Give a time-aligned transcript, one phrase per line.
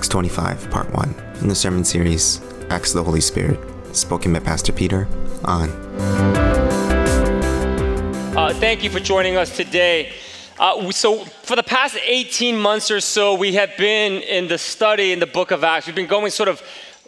[0.00, 3.60] Acts 25, Part 1, in the sermon series Acts of the Holy Spirit,
[3.94, 5.06] spoken by Pastor Peter
[5.44, 5.68] Ahn.
[8.34, 10.10] Uh, thank you for joining us today.
[10.58, 15.12] Uh, so, for the past 18 months or so, we have been in the study
[15.12, 15.84] in the book of Acts.
[15.84, 16.62] We've been going sort of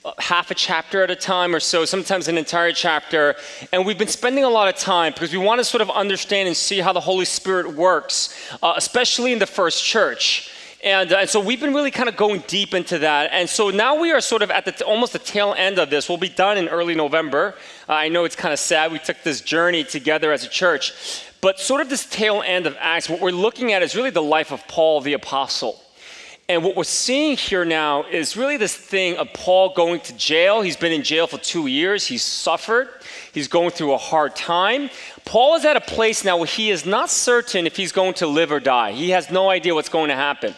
[0.04, 3.36] uh, half a chapter at a time or so, sometimes an entire chapter.
[3.72, 6.46] And we've been spending a lot of time because we want to sort of understand
[6.46, 10.51] and see how the Holy Spirit works, uh, especially in the first church.
[10.82, 13.30] And, uh, and, so we've been really kind of going deep into that.
[13.32, 15.90] And so now we are sort of at the t- almost the tail end of
[15.90, 16.08] this.
[16.08, 17.54] We'll be done in early November.
[17.88, 18.90] Uh, I know it's kind of sad.
[18.90, 20.93] We took this journey together as a church.
[21.40, 24.22] But sort of this tail end of Acts, what we're looking at is really the
[24.22, 25.80] life of Paul the Apostle.
[26.48, 30.62] And what we're seeing here now is really this thing of Paul going to jail.
[30.62, 32.06] He's been in jail for two years.
[32.08, 32.88] He's suffered.
[33.33, 34.91] He's going through a hard time.
[35.24, 38.27] Paul is at a place now where he is not certain if he's going to
[38.27, 38.92] live or die.
[38.92, 40.55] He has no idea what's going to happen.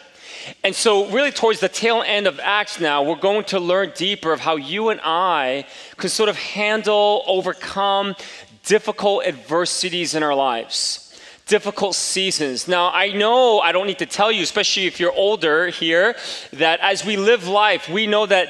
[0.63, 4.31] And so, really, towards the tail end of Acts now, we're going to learn deeper
[4.33, 5.65] of how you and I
[5.97, 8.15] can sort of handle, overcome
[8.63, 11.01] difficult adversities in our lives
[11.47, 12.67] difficult seasons.
[12.67, 16.15] Now, I know I don't need to tell you, especially if you're older here,
[16.53, 18.49] that as we live life, we know that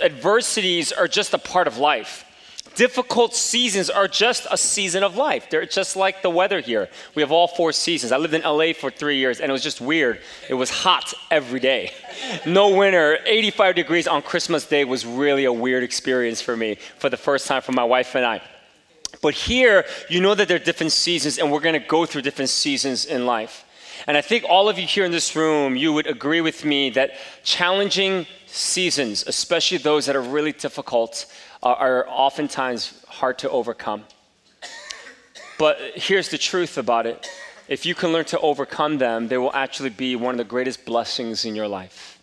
[0.00, 2.25] adversities are just a part of life
[2.76, 5.50] difficult seasons are just a season of life.
[5.50, 6.88] They're just like the weather here.
[7.14, 8.12] We have all four seasons.
[8.12, 10.20] I lived in LA for three years and it was just weird.
[10.48, 11.92] It was hot every day.
[12.46, 17.10] No winter, 85 degrees on Christmas Day was really a weird experience for me for
[17.10, 18.42] the first time for my wife and I.
[19.22, 22.22] But here, you know that there are different seasons and we're going to go through
[22.22, 23.65] different seasons in life.
[24.06, 26.90] And I think all of you here in this room, you would agree with me
[26.90, 31.26] that challenging seasons, especially those that are really difficult,
[31.62, 34.04] are oftentimes hard to overcome.
[35.58, 37.28] But here's the truth about it
[37.68, 40.84] if you can learn to overcome them, they will actually be one of the greatest
[40.84, 42.20] blessings in your life.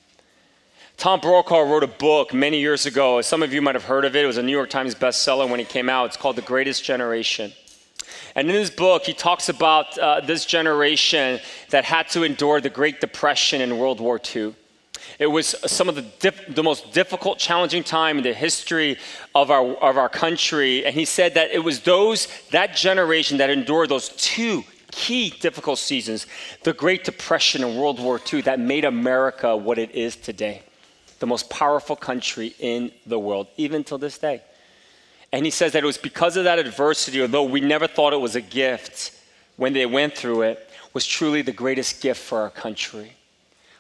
[0.95, 3.19] Tom Brokaw wrote a book many years ago.
[3.21, 4.23] Some of you might have heard of it.
[4.23, 6.05] It was a New York Times bestseller when it came out.
[6.05, 7.51] It's called The Greatest Generation.
[8.35, 11.39] And in his book, he talks about uh, this generation
[11.69, 14.55] that had to endure the Great Depression and World War II.
[15.19, 18.97] It was some of the, the most difficult, challenging time in the history
[19.35, 20.85] of our, of our country.
[20.85, 25.79] And he said that it was those, that generation that endured those two key difficult
[25.79, 26.27] seasons,
[26.63, 30.63] the Great Depression and World War II, that made America what it is today.
[31.19, 34.41] The most powerful country in the world, even till this day.
[35.33, 38.21] And he says that it was because of that adversity, although we never thought it
[38.21, 39.19] was a gift
[39.57, 43.13] when they went through it, was truly the greatest gift for our country.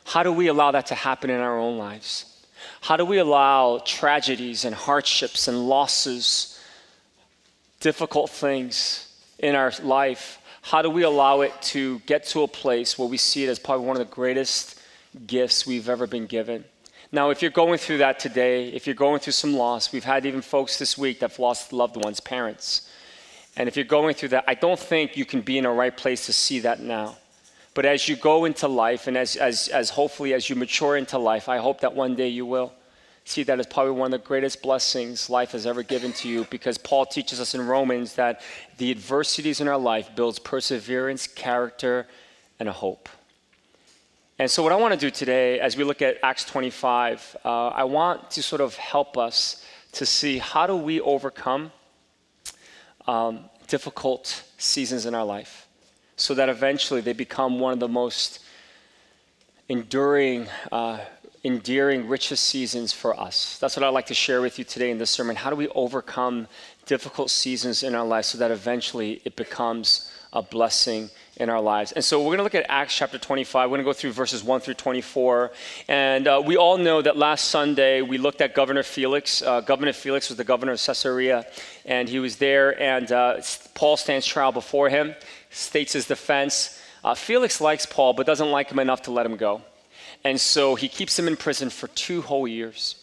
[0.03, 2.43] How do we allow that to happen in our own lives?
[2.81, 6.59] How do we allow tragedies and hardships and losses,
[7.79, 10.39] difficult things in our life?
[10.63, 13.59] How do we allow it to get to a place where we see it as
[13.59, 14.79] probably one of the greatest
[15.27, 16.65] gifts we've ever been given?
[17.13, 20.25] Now, if you're going through that today, if you're going through some loss, we've had
[20.25, 22.89] even folks this week that have lost loved ones, parents.
[23.55, 25.95] And if you're going through that, I don't think you can be in a right
[25.95, 27.17] place to see that now.
[27.75, 31.19] But as you go into life, and as, as, as hopefully as you mature into
[31.19, 32.73] life, I hope that one day you will
[33.25, 36.47] see that as probably one of the greatest blessings life has ever given to you
[36.49, 38.41] because Paul teaches us in Romans that
[38.79, 42.07] the adversities in our life builds perseverance, character,
[42.59, 43.07] and hope.
[44.39, 47.67] And so, what I want to do today, as we look at Acts 25, uh,
[47.67, 51.71] I want to sort of help us to see how do we overcome
[53.05, 55.67] um, difficult seasons in our life
[56.15, 58.39] so that eventually they become one of the most
[59.69, 60.97] enduring, uh,
[61.43, 63.59] endearing, richest seasons for us.
[63.59, 65.35] That's what I'd like to share with you today in this sermon.
[65.35, 66.47] How do we overcome
[66.87, 71.91] difficult seasons in our life so that eventually it becomes a blessing in our lives.
[71.91, 73.69] And so we're going to look at Acts chapter 25.
[73.69, 75.51] We're going to go through verses 1 through 24.
[75.87, 79.41] And uh, we all know that last Sunday we looked at Governor Felix.
[79.41, 81.45] Uh, governor Felix was the governor of Caesarea,
[81.85, 83.41] and he was there, and uh,
[83.73, 85.15] Paul stands trial before him
[85.53, 86.79] states his defense.
[87.03, 89.61] Uh, Felix likes Paul, but doesn't like him enough to let him go.
[90.23, 92.95] And so he keeps him in prison for two whole years.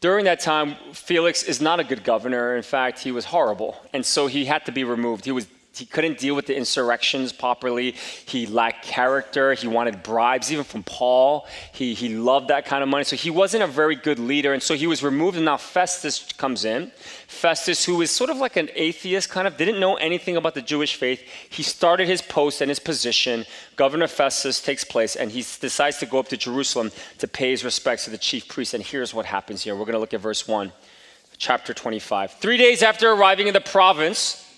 [0.00, 2.56] During that time, Felix is not a good governor.
[2.56, 3.76] In fact, he was horrible.
[3.92, 5.24] And so he had to be removed.
[5.24, 7.92] He was he couldn't deal with the insurrections properly.
[8.26, 9.54] He lacked character.
[9.54, 11.46] He wanted bribes, even from Paul.
[11.72, 13.04] He, he loved that kind of money.
[13.04, 14.52] So he wasn't a very good leader.
[14.52, 15.36] And so he was removed.
[15.36, 16.90] And now Festus comes in.
[17.28, 20.62] Festus, who is sort of like an atheist, kind of didn't know anything about the
[20.62, 21.22] Jewish faith.
[21.48, 23.46] He started his post and his position.
[23.76, 27.64] Governor Festus takes place, and he decides to go up to Jerusalem to pay his
[27.64, 28.74] respects to the chief priest.
[28.74, 29.74] And here's what happens here.
[29.74, 30.72] We're going to look at verse 1,
[31.38, 32.32] chapter 25.
[32.32, 34.49] Three days after arriving in the province,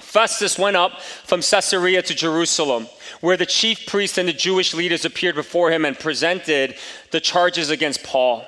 [0.00, 2.88] Festus went up from Caesarea to Jerusalem,
[3.20, 6.76] where the chief priests and the Jewish leaders appeared before him and presented
[7.10, 8.44] the charges against Paul.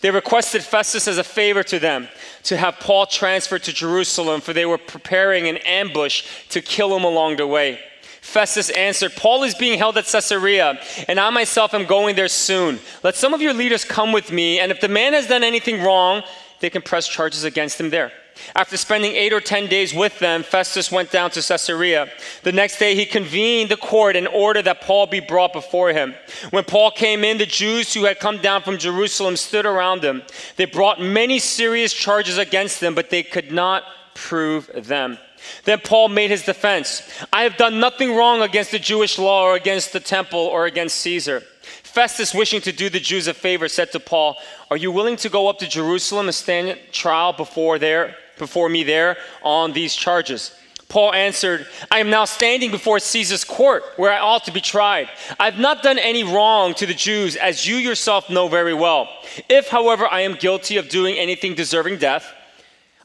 [0.00, 2.08] They requested Festus as a favor to them
[2.44, 7.04] to have Paul transferred to Jerusalem, for they were preparing an ambush to kill him
[7.04, 7.80] along the way.
[8.22, 12.78] Festus answered, Paul is being held at Caesarea, and I myself am going there soon.
[13.02, 15.82] Let some of your leaders come with me, and if the man has done anything
[15.82, 16.22] wrong,
[16.60, 18.12] they can press charges against him there.
[18.54, 22.10] After spending eight or ten days with them, Festus went down to Caesarea.
[22.42, 26.14] The next day, he convened the court and ordered that Paul be brought before him.
[26.50, 30.22] When Paul came in, the Jews who had come down from Jerusalem stood around him.
[30.56, 33.84] They brought many serious charges against him, but they could not
[34.14, 35.18] prove them.
[35.64, 37.02] Then Paul made his defense
[37.32, 40.98] I have done nothing wrong against the Jewish law or against the temple or against
[40.98, 41.42] Caesar.
[41.82, 44.38] Festus, wishing to do the Jews a favor, said to Paul,
[44.70, 48.16] Are you willing to go up to Jerusalem and stand trial before there?
[48.42, 50.52] Before me there on these charges.
[50.88, 55.08] Paul answered, I am now standing before Caesar's court, where I ought to be tried.
[55.40, 59.08] I have not done any wrong to the Jews, as you yourself know very well.
[59.48, 62.26] If, however, I am guilty of doing anything deserving death,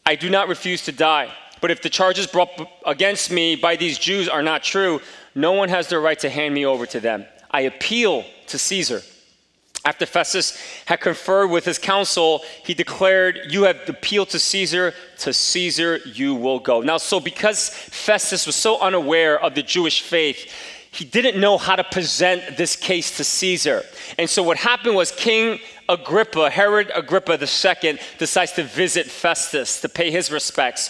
[0.05, 1.31] I do not refuse to die.
[1.61, 2.49] But if the charges brought
[2.85, 4.99] against me by these Jews are not true,
[5.33, 7.25] no one has the right to hand me over to them.
[7.49, 9.01] I appeal to Caesar.
[9.85, 15.33] After Festus had conferred with his council, he declared, You have appealed to Caesar, to
[15.33, 16.81] Caesar you will go.
[16.81, 20.51] Now, so because Festus was so unaware of the Jewish faith,
[20.91, 23.83] he didn't know how to present this case to Caesar.
[24.17, 29.89] And so what happened was King Agrippa, Herod Agrippa II, decides to visit Festus to
[29.89, 30.89] pay his respects.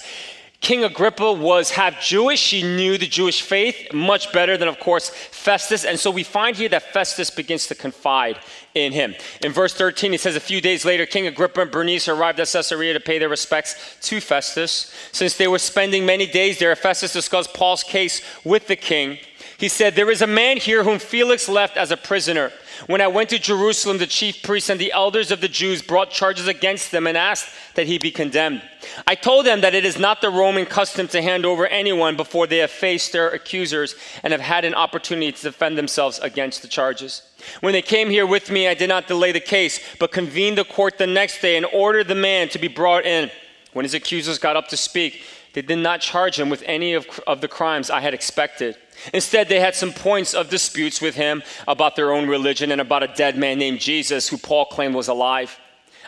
[0.59, 2.49] King Agrippa was half Jewish.
[2.49, 5.85] He knew the Jewish faith much better than, of course, Festus.
[5.85, 8.39] And so we find here that Festus begins to confide
[8.73, 9.15] in him.
[9.43, 12.47] In verse 13, he says, A few days later, King Agrippa and Bernice arrived at
[12.47, 14.93] Caesarea to pay their respects to Festus.
[15.11, 19.19] Since they were spending many days there, Festus discussed Paul's case with the king.
[19.57, 22.51] He said, There is a man here whom Felix left as a prisoner.
[22.85, 26.11] When I went to Jerusalem, the chief priests and the elders of the Jews brought
[26.11, 28.61] charges against them and asked that he be condemned.
[29.07, 32.45] I told them that it is not the Roman custom to hand over anyone before
[32.45, 36.67] they have faced their accusers and have had an opportunity to defend themselves against the
[36.67, 37.23] charges.
[37.61, 40.63] When they came here with me, I did not delay the case, but convened the
[40.63, 43.31] court the next day and ordered the man to be brought in.
[43.73, 47.07] When his accusers got up to speak, they did not charge him with any of,
[47.25, 48.77] of the crimes I had expected.
[49.13, 53.03] Instead, they had some points of disputes with him about their own religion and about
[53.03, 55.57] a dead man named Jesus who Paul claimed was alive.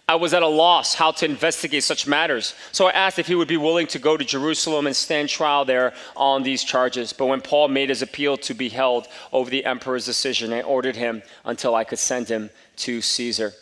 [0.07, 3.35] I was at a loss how to investigate such matters, so I asked if he
[3.35, 7.13] would be willing to go to Jerusalem and stand trial there on these charges.
[7.13, 10.95] But when Paul made his appeal to be held over the emperor's decision, I ordered
[10.95, 13.53] him until I could send him to Caesar.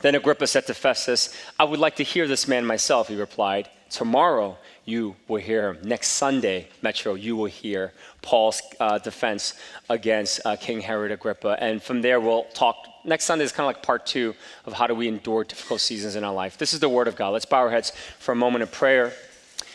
[0.00, 3.68] Then Agrippa said to Festus, I would like to hear this man myself, he replied.
[3.90, 7.92] Tomorrow you will hear next Sunday, Metro, you will hear
[8.22, 9.54] Paul's uh, defense
[9.88, 11.56] against uh, King Herod Agrippa.
[11.60, 12.76] And from there, we'll talk.
[13.04, 14.34] Next Sunday is kind of like part two
[14.64, 16.58] of how do we endure difficult seasons in our life.
[16.58, 17.30] This is the Word of God.
[17.30, 19.12] Let's bow our heads for a moment of prayer.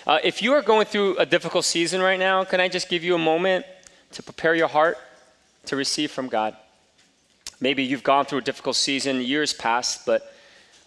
[0.05, 3.03] Uh, if you are going through a difficult season right now, can I just give
[3.03, 3.65] you a moment
[4.13, 4.97] to prepare your heart
[5.65, 6.55] to receive from God?
[7.59, 10.30] Maybe you've gone through a difficult season years past, but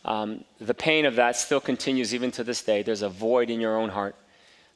[0.04, 2.82] um, the pain of that still continues even to this day.
[2.82, 4.16] There's a void in your own heart.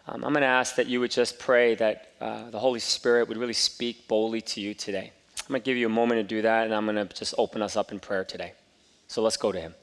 [0.07, 3.29] Um, I'm going to ask that you would just pray that uh, the Holy Spirit
[3.29, 5.13] would really speak boldly to you today.
[5.41, 7.35] I'm going to give you a moment to do that, and I'm going to just
[7.37, 8.55] open us up in prayer today.
[9.07, 9.75] So let's go to Him.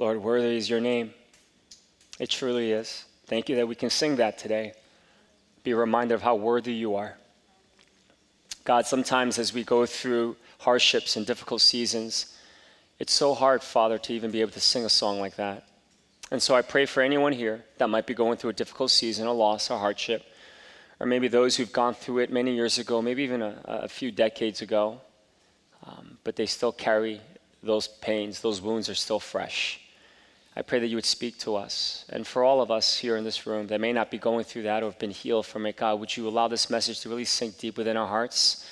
[0.00, 1.12] Lord, worthy is your name.
[2.18, 3.04] It truly is.
[3.26, 4.72] Thank you that we can sing that today.
[5.62, 7.18] Be reminded of how worthy you are.
[8.64, 12.34] God, sometimes as we go through hardships and difficult seasons,
[12.98, 15.68] it's so hard, Father, to even be able to sing a song like that.
[16.30, 19.26] And so I pray for anyone here that might be going through a difficult season,
[19.26, 20.24] a loss, a hardship,
[20.98, 24.10] or maybe those who've gone through it many years ago, maybe even a, a few
[24.10, 25.02] decades ago,
[25.84, 27.20] um, but they still carry
[27.62, 29.79] those pains, those wounds are still fresh.
[30.56, 32.04] I pray that you would speak to us.
[32.08, 34.62] And for all of us here in this room that may not be going through
[34.62, 37.24] that or have been healed from it, God, would you allow this message to really
[37.24, 38.66] sink deep within our hearts?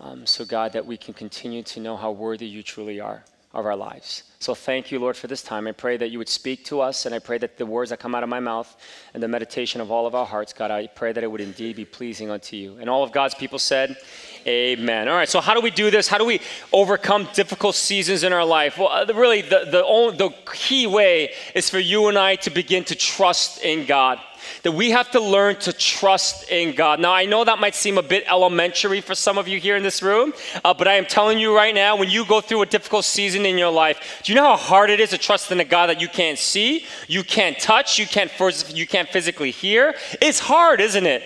[0.00, 3.64] Um, so, God, that we can continue to know how worthy you truly are of
[3.64, 4.24] our lives.
[4.40, 5.66] So, thank you, Lord, for this time.
[5.66, 8.00] I pray that you would speak to us, and I pray that the words that
[8.00, 8.76] come out of my mouth
[9.14, 11.76] and the meditation of all of our hearts, God, I pray that it would indeed
[11.76, 12.76] be pleasing unto you.
[12.80, 13.96] And all of God's people said,
[14.46, 15.08] Amen.
[15.08, 16.06] All right, so how do we do this?
[16.06, 18.76] How do we overcome difficult seasons in our life?
[18.76, 22.50] Well, uh, really, the, the, only, the key way is for you and I to
[22.50, 24.20] begin to trust in God.
[24.62, 27.00] That we have to learn to trust in God.
[27.00, 29.82] Now, I know that might seem a bit elementary for some of you here in
[29.82, 32.66] this room, uh, but I am telling you right now, when you go through a
[32.66, 35.60] difficult season in your life, do you know how hard it is to trust in
[35.60, 38.30] a God that you can't see, you can't touch, you can't,
[38.74, 39.94] you can't physically hear?
[40.20, 41.22] It's hard, isn't it?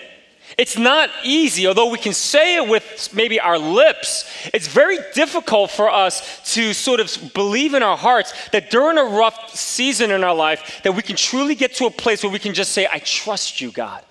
[0.58, 4.28] It's not easy, although we can say it with maybe our lips.
[4.52, 9.04] It's very difficult for us to sort of believe in our hearts that during a
[9.04, 12.40] rough season in our life, that we can truly get to a place where we
[12.40, 14.04] can just say, I trust you, God.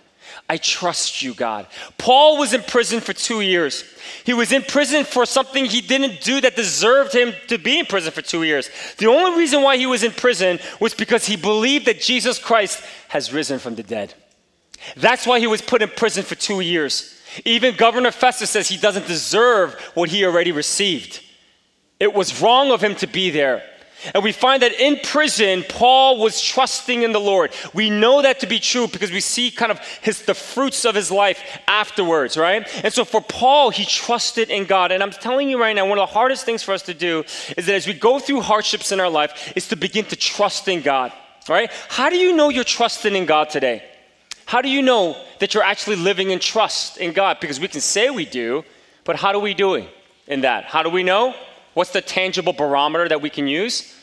[0.49, 1.67] I trust you, God.
[1.97, 3.83] Paul was in prison for two years.
[4.23, 7.85] He was in prison for something he didn't do that deserved him to be in
[7.85, 8.69] prison for two years.
[8.99, 12.81] The only reason why he was in prison was because he believed that Jesus Christ
[13.09, 14.13] has risen from the dead.
[14.95, 17.13] That's why he was put in prison for two years.
[17.45, 21.21] Even Governor Festus says he doesn't deserve what he already received.
[21.99, 23.63] It was wrong of him to be there.
[24.13, 27.51] And we find that in prison, Paul was trusting in the Lord.
[27.73, 30.93] We know that to be true because we see kind of his, the fruits of
[30.93, 32.67] his life afterwards, right?
[32.83, 34.91] And so for Paul, he trusted in God.
[34.91, 37.23] And I'm telling you right now, one of the hardest things for us to do
[37.57, 40.67] is that as we go through hardships in our life, is to begin to trust
[40.67, 41.11] in God,
[41.49, 41.71] right?
[41.89, 43.83] How do you know you're trusting in God today?
[44.47, 47.41] How do you know that you're actually living in trust in God?
[47.41, 48.63] Because we can say we do,
[49.03, 49.85] but how do we do
[50.25, 50.63] in that?
[50.63, 51.35] How do we know?
[51.73, 53.93] What's the tangible barometer that we can use?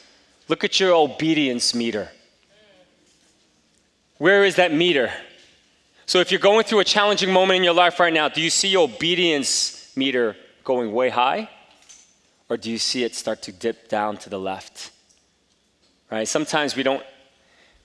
[0.48, 2.10] Look at your obedience meter.
[4.18, 5.10] Where is that meter?
[6.04, 8.50] So if you're going through a challenging moment in your life right now, do you
[8.50, 11.48] see your obedience meter going way high?
[12.50, 14.90] Or do you see it start to dip down to the left?
[16.10, 16.28] Right?
[16.28, 17.02] Sometimes we don't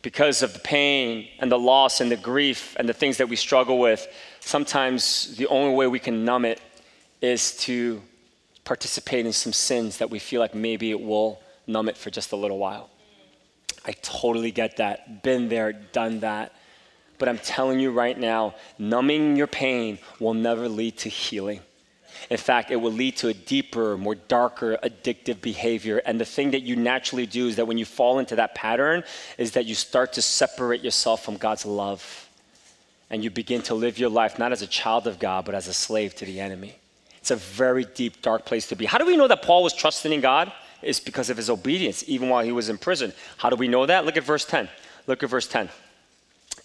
[0.02, 3.36] because of the pain and the loss and the grief and the things that we
[3.36, 4.08] struggle with,
[4.40, 6.62] sometimes the only way we can numb it
[7.22, 8.02] is to
[8.64, 12.32] participate in some sins that we feel like maybe it will numb it for just
[12.32, 12.90] a little while.
[13.86, 15.24] I totally get that.
[15.24, 16.54] Been there, done that.
[17.18, 21.60] But I'm telling you right now, numbing your pain will never lead to healing.
[22.30, 25.98] In fact, it will lead to a deeper, more darker, addictive behavior.
[26.06, 29.04] And the thing that you naturally do is that when you fall into that pattern,
[29.38, 32.28] is that you start to separate yourself from God's love.
[33.10, 35.68] And you begin to live your life not as a child of God, but as
[35.68, 36.76] a slave to the enemy.
[37.20, 38.86] It's a very deep, dark place to be.
[38.86, 40.52] How do we know that Paul was trusting in God?
[40.82, 43.14] It's because of his obedience, even while he was in prison.
[43.38, 44.06] How do we know that?
[44.06, 44.70] Look at verse 10.
[45.08, 45.70] Look at verse 10.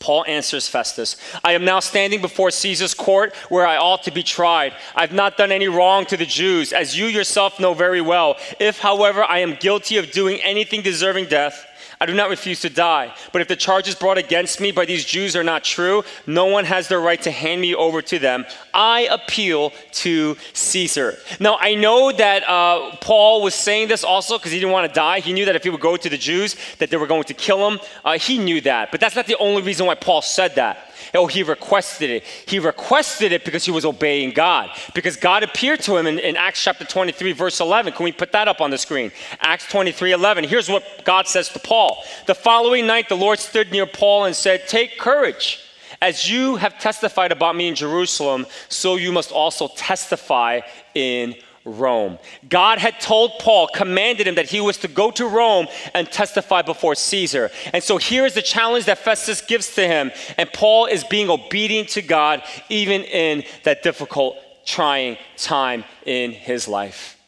[0.05, 4.23] Paul answers Festus, I am now standing before Caesar's court where I ought to be
[4.23, 4.75] tried.
[4.95, 8.37] I've not done any wrong to the Jews, as you yourself know very well.
[8.61, 11.67] If, however, I am guilty of doing anything deserving death,
[12.01, 13.15] I do not refuse to die.
[13.33, 16.65] But if the charges brought against me by these Jews are not true, no one
[16.65, 18.45] has the right to hand me over to them.
[18.73, 21.19] I appeal to Caesar.
[21.41, 24.95] Now, I know that uh, Paul was saying this also because he didn't want to
[24.95, 25.21] die.
[25.21, 27.35] He knew that if he would go to the Jews, that they were going to
[27.35, 27.81] kill him.
[28.05, 28.91] Uh, he knew that.
[28.91, 30.91] But that's not the only reason why Paul said that.
[31.13, 32.25] Oh, he requested it.
[32.47, 34.71] He requested it because he was obeying God.
[34.95, 37.93] Because God appeared to him in, in, Acts chapter 23, verse 11.
[37.93, 39.13] Can we put that up on the screen?
[39.41, 40.45] Acts 23, 11.
[40.45, 42.03] Here's what God says to Paul.
[42.27, 45.61] The following night, the Lord stood near Paul and said, Take courage.
[46.01, 50.61] As you have testified about me in Jerusalem, so you must also testify
[50.95, 51.35] in
[51.65, 52.19] Rome.
[52.49, 56.63] God had told Paul, commanded him that he was to go to Rome and testify
[56.63, 57.51] before Caesar.
[57.73, 60.11] And so here is the challenge that Festus gives to him.
[60.37, 66.69] And Paul is being obedient to God even in that difficult, trying time in his
[66.69, 67.19] life.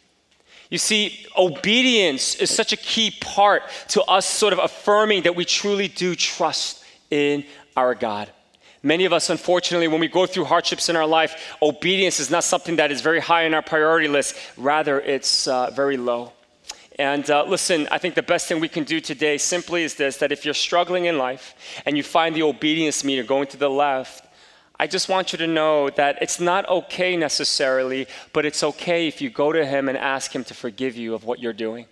[0.69, 5.45] You see, obedience is such a key part to us sort of affirming that we
[5.45, 7.45] truly do trust in
[7.77, 8.31] our God.
[8.87, 12.45] Many of us, unfortunately, when we go through hardships in our life, obedience is not
[12.45, 14.37] something that is very high on our priority list.
[14.57, 16.33] Rather, it's uh, very low.
[16.97, 20.19] And uh, listen, I think the best thing we can do today simply is this
[20.19, 23.69] that if you're struggling in life and you find the obedience meter going to the
[23.69, 24.25] left,
[24.79, 29.21] I just want you to know that it's not okay necessarily, but it's okay if
[29.21, 31.87] you go to Him and ask Him to forgive you of what you're doing.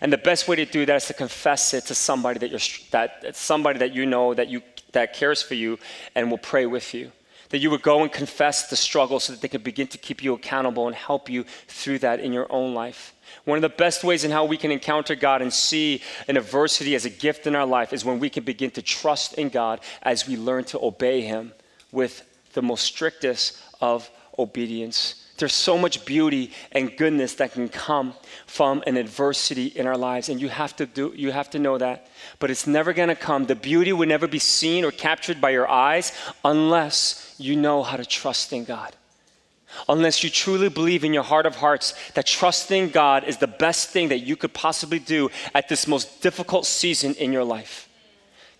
[0.00, 2.60] And the best way to do that is to confess it to somebody that you're
[2.90, 4.62] that somebody that you know that you
[4.92, 5.78] that cares for you
[6.14, 7.12] and will pray with you.
[7.50, 10.22] That you would go and confess the struggle so that they could begin to keep
[10.22, 13.14] you accountable and help you through that in your own life.
[13.44, 16.94] One of the best ways in how we can encounter God and see an adversity
[16.94, 19.80] as a gift in our life is when we can begin to trust in God
[20.02, 21.52] as we learn to obey Him
[21.90, 22.24] with
[22.54, 25.21] the most strictest of obedience.
[25.42, 28.14] There's so much beauty and goodness that can come
[28.46, 31.78] from an adversity in our lives, and you have to do you have to know
[31.78, 32.06] that.
[32.38, 33.46] But it's never gonna come.
[33.46, 36.12] The beauty will never be seen or captured by your eyes
[36.44, 38.94] unless you know how to trust in God.
[39.88, 43.88] unless you truly believe in your heart of hearts that trusting God is the best
[43.88, 47.88] thing that you could possibly do at this most difficult season in your life.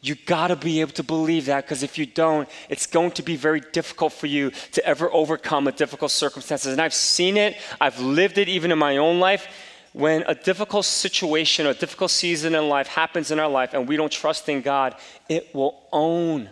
[0.05, 3.37] You gotta be able to believe that because if you don't, it's going to be
[3.37, 6.73] very difficult for you to ever overcome a difficult circumstances.
[6.73, 9.47] And I've seen it, I've lived it even in my own life.
[9.93, 13.87] When a difficult situation or a difficult season in life happens in our life and
[13.87, 14.97] we don't trust in God,
[15.29, 16.51] it will own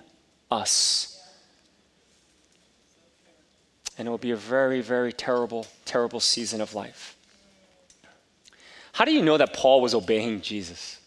[0.49, 1.21] us.
[3.99, 7.17] And it will be a very, very terrible, terrible season of life.
[8.93, 11.00] How do you know that Paul was obeying Jesus?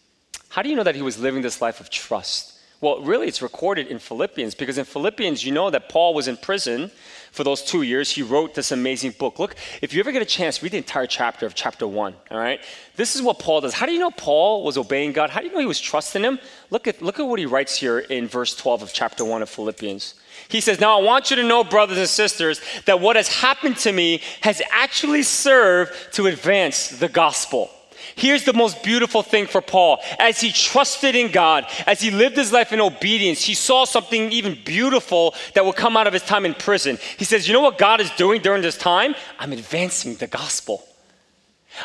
[0.54, 2.52] How do you know that he was living this life of trust?
[2.80, 6.36] Well, really, it's recorded in Philippians because in Philippians, you know that Paul was in
[6.36, 6.92] prison
[7.32, 8.12] for those two years.
[8.12, 9.40] He wrote this amazing book.
[9.40, 12.38] Look, if you ever get a chance, read the entire chapter of chapter one, all
[12.38, 12.60] right?
[12.94, 13.74] This is what Paul does.
[13.74, 15.28] How do you know Paul was obeying God?
[15.28, 16.38] How do you know he was trusting him?
[16.70, 19.50] Look at, look at what he writes here in verse 12 of chapter one of
[19.50, 20.14] Philippians.
[20.48, 23.78] He says, Now I want you to know, brothers and sisters, that what has happened
[23.78, 27.70] to me has actually served to advance the gospel.
[28.16, 29.98] Here's the most beautiful thing for Paul.
[30.18, 34.30] As he trusted in God, as he lived his life in obedience, he saw something
[34.30, 36.98] even beautiful that would come out of his time in prison.
[37.16, 39.14] He says, You know what God is doing during this time?
[39.38, 40.84] I'm advancing the gospel.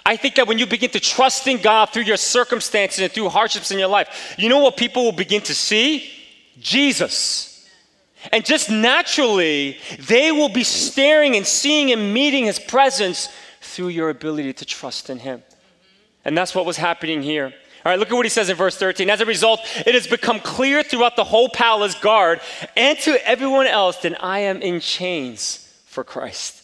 [0.06, 3.30] I think that when you begin to trust in God through your circumstances and through
[3.30, 6.12] hardships in your life, you know what people will begin to see?
[6.60, 7.68] Jesus.
[8.32, 13.30] And just naturally, they will be staring and seeing and meeting his presence
[13.62, 15.42] through your ability to trust in him.
[16.30, 17.46] And that's what was happening here.
[17.84, 19.10] All right, look at what he says in verse 13.
[19.10, 22.40] As a result, it has become clear throughout the whole palace guard
[22.78, 26.62] and to everyone else that I am in chains for Christ.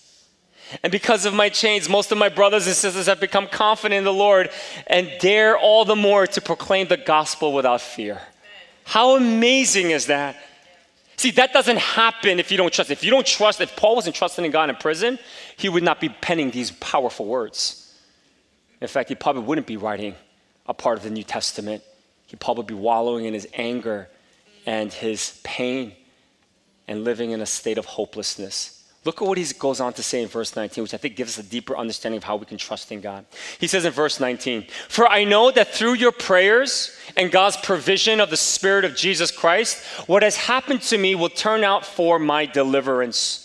[0.84, 4.04] And because of my chains, most of my brothers and sisters have become confident in
[4.04, 4.52] the Lord
[4.86, 8.22] and dare all the more to proclaim the gospel without fear.
[8.84, 10.36] How amazing is that?
[11.18, 12.92] See, that doesn't happen if you don't trust.
[12.92, 15.18] If you don't trust, if Paul wasn't trusting in God in prison,
[15.58, 17.82] he would not be penning these powerful words.
[18.82, 20.16] In fact, he probably wouldn't be writing
[20.68, 21.84] a part of the New Testament.
[22.28, 24.10] He'd probably be wallowing in his anger
[24.66, 25.94] and his pain
[26.88, 28.84] and living in a state of hopelessness.
[29.06, 31.38] Look at what he goes on to say in verse 19, which I think gives
[31.38, 33.24] us a deeper understanding of how we can trust in God.
[33.60, 38.20] He says in verse 19, For I know that through your prayers and God's provision
[38.20, 42.18] of the Spirit of Jesus Christ, what has happened to me will turn out for
[42.18, 43.44] my deliverance.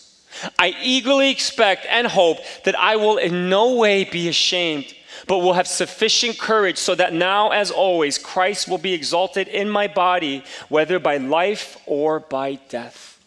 [0.58, 4.94] I eagerly expect and hope that I will in no way be ashamed
[5.26, 9.68] but will have sufficient courage so that now, as always, Christ will be exalted in
[9.68, 13.22] my body, whether by life or by death.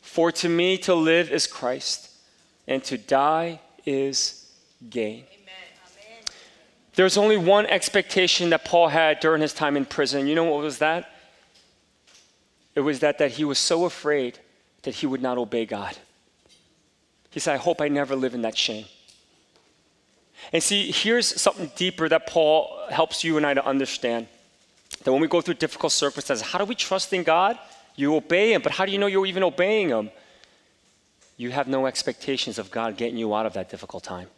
[0.00, 2.10] For to me to live is Christ,
[2.66, 4.50] and to die is
[4.88, 5.24] gain.
[6.94, 10.26] There's only one expectation that Paul had during his time in prison.
[10.26, 11.10] You know what was that?
[12.74, 14.38] It was that, that he was so afraid
[14.82, 15.96] that he would not obey God.
[17.30, 18.86] He said, I hope I never live in that shame.
[20.52, 24.26] And see, here's something deeper that Paul helps you and I to understand.
[25.04, 27.58] That when we go through difficult circumstances, how do we trust in God?
[27.96, 30.10] You obey Him, but how do you know you're even obeying Him?
[31.36, 34.28] You have no expectations of God getting you out of that difficult time.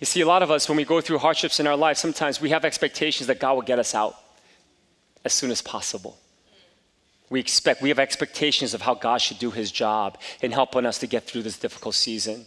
[0.00, 2.40] You see, a lot of us, when we go through hardships in our life, sometimes
[2.40, 4.16] we have expectations that God will get us out
[5.24, 6.18] as soon as possible.
[7.30, 10.98] We expect, we have expectations of how God should do his job in helping us
[10.98, 12.46] to get through this difficult season.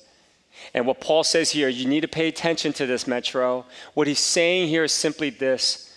[0.74, 3.66] And what Paul says here, you need to pay attention to this, Metro.
[3.94, 5.94] What he's saying here is simply this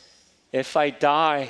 [0.53, 1.49] if I die,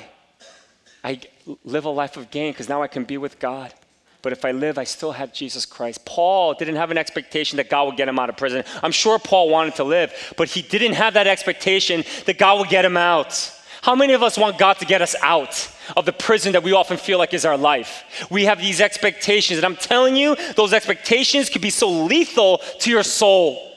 [1.03, 1.19] I
[1.63, 3.73] live a life of gain because now I can be with God.
[4.21, 6.05] But if I live, I still have Jesus Christ.
[6.05, 8.63] Paul didn't have an expectation that God would get him out of prison.
[8.83, 12.69] I'm sure Paul wanted to live, but he didn't have that expectation that God would
[12.69, 13.51] get him out.
[13.81, 16.71] How many of us want God to get us out of the prison that we
[16.71, 18.27] often feel like is our life?
[18.29, 22.91] We have these expectations, and I'm telling you, those expectations can be so lethal to
[22.91, 23.67] your soul.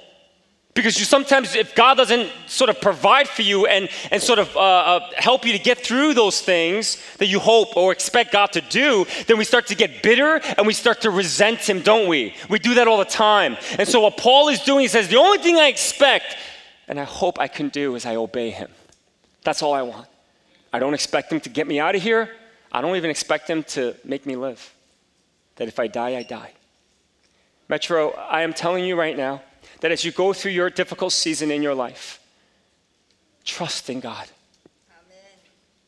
[0.75, 4.55] Because you sometimes, if God doesn't sort of provide for you and, and sort of
[4.57, 8.53] uh, uh, help you to get through those things that you hope or expect God
[8.53, 12.09] to do, then we start to get bitter and we start to resent Him, don't
[12.09, 12.35] we?
[12.51, 13.57] We do that all the time.
[13.79, 16.37] And so, what Paul is doing, he says, the only thing I expect
[16.89, 18.69] and I hope I can do is I obey Him.
[19.45, 20.09] That's all I want.
[20.73, 22.31] I don't expect him to get me out of here.
[22.73, 24.75] I don't even expect him to make me live.
[25.57, 26.53] That if I die, I die.
[27.69, 29.43] Metro, I am telling you right now
[29.81, 32.19] that as you go through your difficult season in your life,
[33.45, 34.27] trust in God.
[34.91, 35.39] Amen.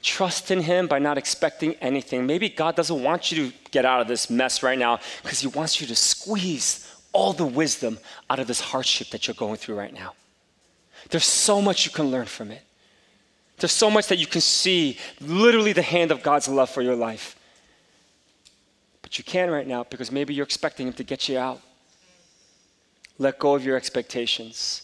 [0.02, 2.26] Trust in Him by not expecting anything.
[2.26, 5.48] Maybe God doesn't want you to get out of this mess right now because He
[5.48, 7.98] wants you to squeeze all the wisdom
[8.30, 10.14] out of this hardship that you're going through right now.
[11.10, 12.62] There's so much you can learn from it.
[13.58, 16.96] There's so much that you can see, literally, the hand of God's love for your
[16.96, 17.36] life.
[19.02, 21.60] But you can right now because maybe you're expecting Him to get you out.
[23.18, 24.82] Let go of your expectations.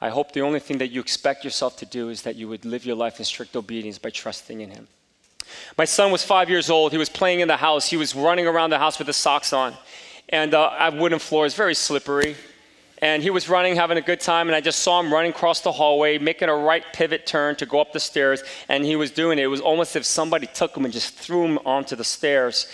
[0.00, 2.64] I hope the only thing that you expect yourself to do is that you would
[2.64, 4.88] live your life in strict obedience by trusting in Him.
[5.78, 6.92] My son was five years old.
[6.92, 7.88] He was playing in the house.
[7.88, 9.74] He was running around the house with his socks on.
[10.28, 12.36] And uh, I have wooden floors, very slippery.
[13.02, 15.60] And he was running, having a good time, and I just saw him running across
[15.60, 18.42] the hallway, making a right pivot turn to go up the stairs.
[18.68, 19.42] And he was doing it.
[19.42, 22.68] It was almost as if somebody took him and just threw him onto the stairs.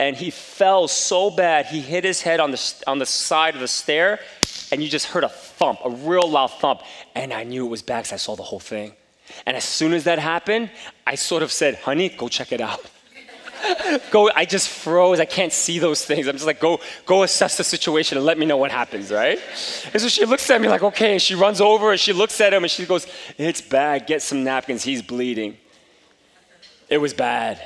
[0.00, 3.60] And he fell so bad, he hit his head on the, on the side of
[3.60, 4.20] the stair,
[4.72, 6.82] and you just heard a thump, a real loud thump.
[7.14, 8.94] And I knew it was bad because I saw the whole thing.
[9.46, 10.70] And as soon as that happened,
[11.06, 12.80] I sort of said, honey, go check it out.
[14.10, 15.20] go, I just froze.
[15.20, 16.26] I can't see those things.
[16.26, 19.38] I'm just like, go, go assess the situation and let me know what happens, right?
[19.92, 21.12] And so she looks at me like, okay.
[21.12, 24.06] And She runs over and she looks at him and she goes, it's bad.
[24.06, 24.82] Get some napkins.
[24.82, 25.56] He's bleeding.
[26.88, 27.60] It was bad.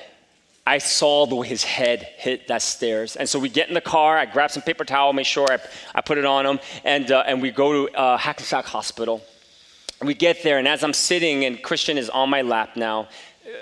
[0.66, 3.16] I saw the way his head hit that stairs.
[3.16, 4.16] And so we get in the car.
[4.16, 5.58] I grab some paper towel, make sure I,
[5.94, 9.22] I put it on him, and, uh, and we go to uh, Hackensack Hospital.
[10.00, 13.08] We get there, and as I'm sitting, and Christian is on my lap now,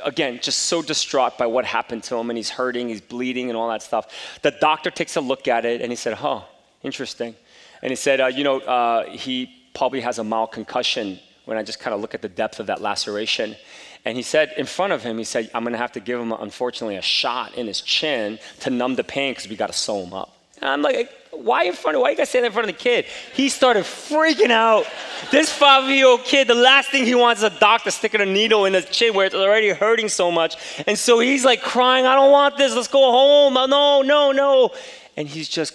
[0.04, 3.56] again, just so distraught by what happened to him, and he's hurting, he's bleeding, and
[3.56, 4.38] all that stuff.
[4.42, 6.42] The doctor takes a look at it, and he said, Huh,
[6.82, 7.34] interesting.
[7.82, 11.62] And he said, uh, You know, uh, he probably has a mild concussion when I
[11.62, 13.56] just kind of look at the depth of that laceration.
[14.04, 16.18] And he said, in front of him, he said, I'm going to have to give
[16.18, 19.72] him, unfortunately, a shot in his chin to numb the pain because we got to
[19.72, 20.36] sew him up.
[20.60, 23.04] And I'm like, why in front of, why you that in front of the kid?
[23.34, 24.86] He started freaking out.
[25.30, 28.26] This five year old kid, the last thing he wants is a doctor sticking a
[28.26, 30.56] needle in his chin where it's already hurting so much.
[30.86, 33.54] And so he's like crying, I don't want this, let's go home.
[33.54, 34.70] No, no, no.
[35.16, 35.74] And he's just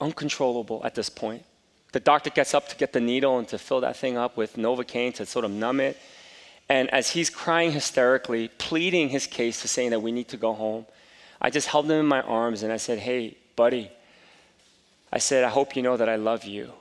[0.00, 1.44] uncontrollable at this point.
[1.92, 4.56] The doctor gets up to get the needle and to fill that thing up with
[4.56, 5.98] Novocaine to sort of numb it.
[6.68, 10.52] And as he's crying hysterically, pleading his case to saying that we need to go
[10.52, 10.86] home,
[11.40, 13.90] I just held him in my arms and I said, Hey, buddy,
[15.12, 16.72] I said, I hope you know that I love you.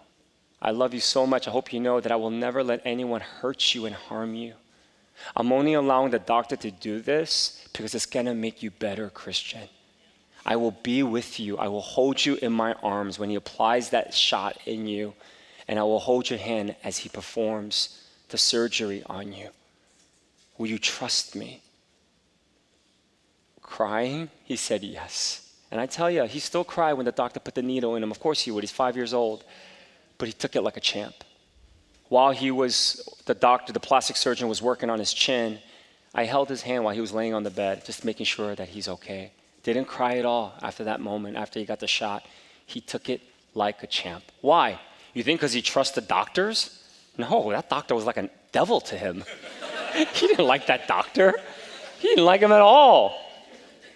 [0.61, 1.47] I love you so much.
[1.47, 4.53] I hope you know that I will never let anyone hurt you and harm you.
[5.35, 9.09] I'm only allowing the doctor to do this because it's going to make you better,
[9.09, 9.67] Christian.
[10.45, 11.57] I will be with you.
[11.57, 15.13] I will hold you in my arms when he applies that shot in you,
[15.67, 19.49] and I will hold your hand as he performs the surgery on you.
[20.57, 21.61] Will you trust me?
[23.61, 24.29] Crying?
[24.43, 25.48] He said yes.
[25.71, 28.11] And I tell you, he still cried when the doctor put the needle in him.
[28.11, 28.63] Of course he would.
[28.63, 29.43] He's five years old.
[30.17, 31.15] But he took it like a champ.
[32.09, 35.59] While he was, the doctor, the plastic surgeon was working on his chin,
[36.13, 38.69] I held his hand while he was laying on the bed, just making sure that
[38.69, 39.31] he's okay.
[39.61, 42.25] Didn't cry at all after that moment, after he got the shot.
[42.65, 43.21] He took it
[43.53, 44.23] like a champ.
[44.41, 44.79] Why?
[45.13, 46.83] You think because he trusted doctors?
[47.17, 49.23] No, that doctor was like a devil to him.
[50.13, 51.33] he didn't like that doctor.
[51.99, 53.19] He didn't like him at all.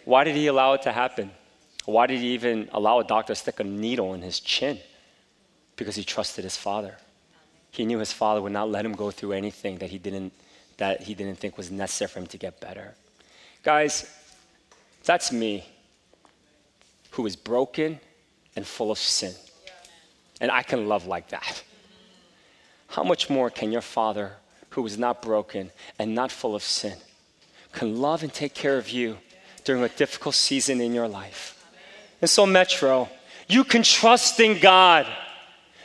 [0.05, 1.31] Why did he allow it to happen?
[1.85, 4.79] Why did he even allow a doctor to stick a needle in his chin?
[5.75, 6.97] Because he trusted his father.
[7.71, 10.31] He knew his father would not let him go through anything that he didn't,
[10.77, 12.93] that he didn't think was necessary for him to get better.
[13.63, 14.09] Guys,
[15.03, 15.65] that's me
[17.11, 17.99] who is broken
[18.55, 19.33] and full of sin.
[20.39, 21.63] And I can love like that.
[22.87, 24.33] How much more can your father,
[24.69, 26.97] who is not broken and not full of sin,
[27.71, 29.17] can love and take care of you
[29.63, 31.52] during a difficult season in your life?
[32.23, 33.09] And so, Metro,
[33.49, 35.05] you can trust in God.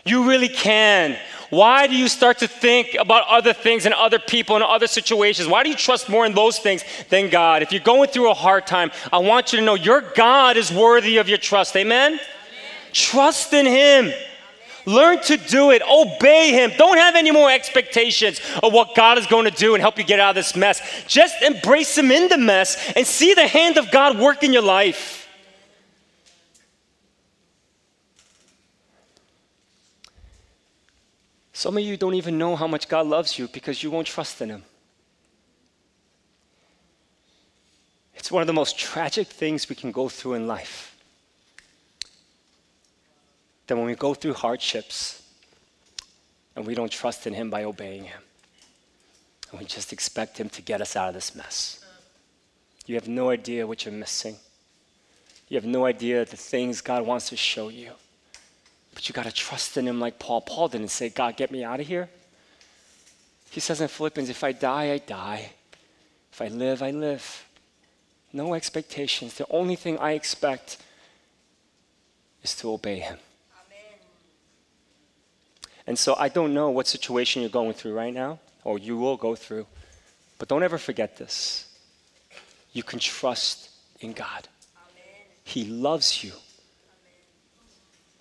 [0.05, 1.18] You really can.
[1.51, 5.48] Why do you start to think about other things and other people and other situations?
[5.48, 7.62] Why do you trust more in those things than God?
[7.62, 10.72] If you're going through a hard time, I want you to know your God is
[10.72, 11.74] worthy of your trust.
[11.74, 12.12] Amen?
[12.12, 12.20] Amen.
[12.92, 14.12] Trust in Him.
[14.87, 15.83] Learn to do it.
[15.83, 16.70] Obey Him.
[16.79, 20.05] Don't have any more expectations of what God is going to do and help you
[20.05, 20.81] get out of this mess.
[21.09, 24.62] Just embrace Him in the mess and see the hand of God work in your
[24.62, 25.28] life.
[31.59, 34.40] Some of you don't even know how much God loves you because you won't trust
[34.40, 34.62] in Him.
[38.14, 40.97] It's one of the most tragic things we can go through in life.
[43.66, 45.21] That when we go through hardships
[46.55, 48.23] and we don't trust in Him by obeying Him,
[49.51, 51.85] and we just expect Him to get us out of this mess.
[52.87, 54.37] You have no idea what you're missing.
[55.49, 57.90] You have no idea the things God wants to show you.
[58.98, 60.40] But you got to trust in him like Paul.
[60.40, 62.08] Paul didn't say, God, get me out of here.
[63.48, 65.52] He says in Philippians, if I die, I die.
[66.32, 67.46] If I live, I live.
[68.32, 69.34] No expectations.
[69.34, 70.78] The only thing I expect
[72.42, 73.18] is to obey him.
[73.54, 74.00] Amen.
[75.87, 79.16] And so I don't know what situation you're going through right now, or you will
[79.16, 79.68] go through,
[80.40, 81.72] but don't ever forget this.
[82.72, 84.48] You can trust in God.
[85.44, 86.32] He loves you.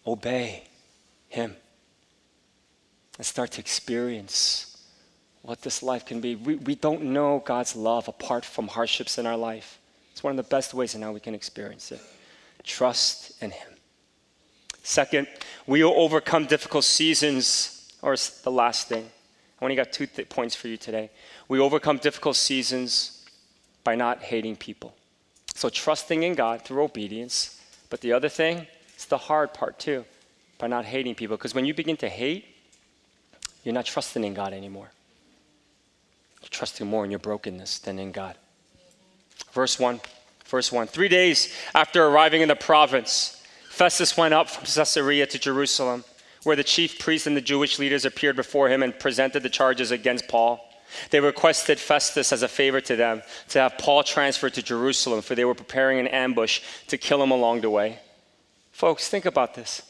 [0.06, 0.67] Obey
[1.30, 1.56] Him
[3.18, 4.86] and start to experience
[5.42, 6.36] what this life can be.
[6.36, 9.80] We, we don't know God's love apart from hardships in our life.
[10.12, 12.02] It's one of the best ways in how we can experience it.
[12.64, 13.70] Trust in Him.
[14.84, 15.28] Second,
[15.66, 19.10] we will overcome difficult seasons, or the last thing.
[19.60, 21.10] I only got two th- points for you today.
[21.48, 23.26] We overcome difficult seasons
[23.84, 24.96] by not hating people.
[25.56, 27.62] So, trusting in God through obedience.
[27.90, 30.06] But the other thing, it's the hard part too,
[30.58, 31.38] by not hating people.
[31.38, 32.46] Because when you begin to hate,
[33.64, 34.90] you're not trusting in God anymore.
[36.42, 38.36] You're trusting more in your brokenness than in God.
[39.52, 40.00] Verse 1.
[40.46, 40.88] Verse 1.
[40.88, 46.04] Three days after arriving in the province, Festus went up from Caesarea to Jerusalem,
[46.44, 49.92] where the chief priests and the Jewish leaders appeared before him and presented the charges
[49.92, 50.64] against Paul.
[51.10, 55.36] They requested Festus as a favor to them to have Paul transferred to Jerusalem, for
[55.36, 58.00] they were preparing an ambush to kill him along the way.
[58.72, 59.82] Folks, think about this.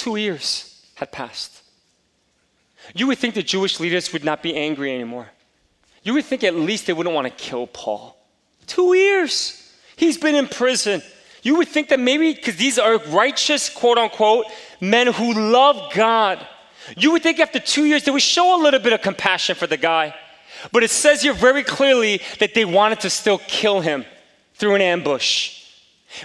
[0.00, 1.62] Two years had passed.
[2.94, 5.28] You would think the Jewish leaders would not be angry anymore.
[6.02, 8.16] You would think at least they wouldn't want to kill Paul.
[8.66, 9.70] Two years.
[9.96, 11.02] He's been in prison.
[11.42, 14.46] You would think that maybe because these are righteous, quote unquote,
[14.80, 16.46] men who love God,
[16.96, 19.66] you would think after two years they would show a little bit of compassion for
[19.66, 20.14] the guy.
[20.72, 24.06] But it says here very clearly that they wanted to still kill him
[24.54, 25.59] through an ambush.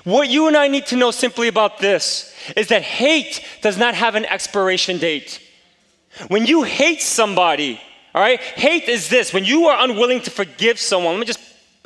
[0.03, 3.95] What you and I need to know simply about this is that hate does not
[3.95, 5.41] have an expiration date.
[6.27, 7.79] When you hate somebody,
[8.13, 11.39] all right, hate is this when you are unwilling to forgive someone, let me just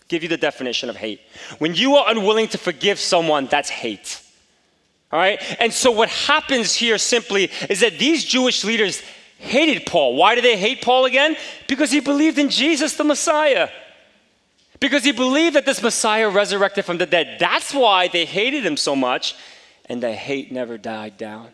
[0.07, 1.21] give you the definition of hate.
[1.59, 4.21] When you are unwilling to forgive someone, that's hate.
[5.11, 5.41] All right?
[5.59, 9.01] And so what happens here simply is that these Jewish leaders
[9.39, 10.15] hated Paul.
[10.15, 11.35] Why did they hate Paul again?
[11.67, 13.69] Because he believed in Jesus, the Messiah.
[14.79, 17.37] Because he believed that this Messiah resurrected from the dead.
[17.39, 19.35] That's why they hated him so much,
[19.87, 21.49] and the hate never died down.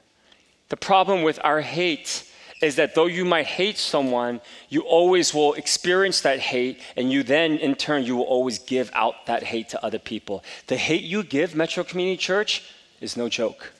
[0.69, 2.23] The problem with our hate
[2.61, 7.23] is that though you might hate someone, you always will experience that hate, and you
[7.23, 10.43] then, in turn, you will always give out that hate to other people.
[10.67, 12.63] The hate you give, Metro Community Church,
[13.01, 13.73] is no joke.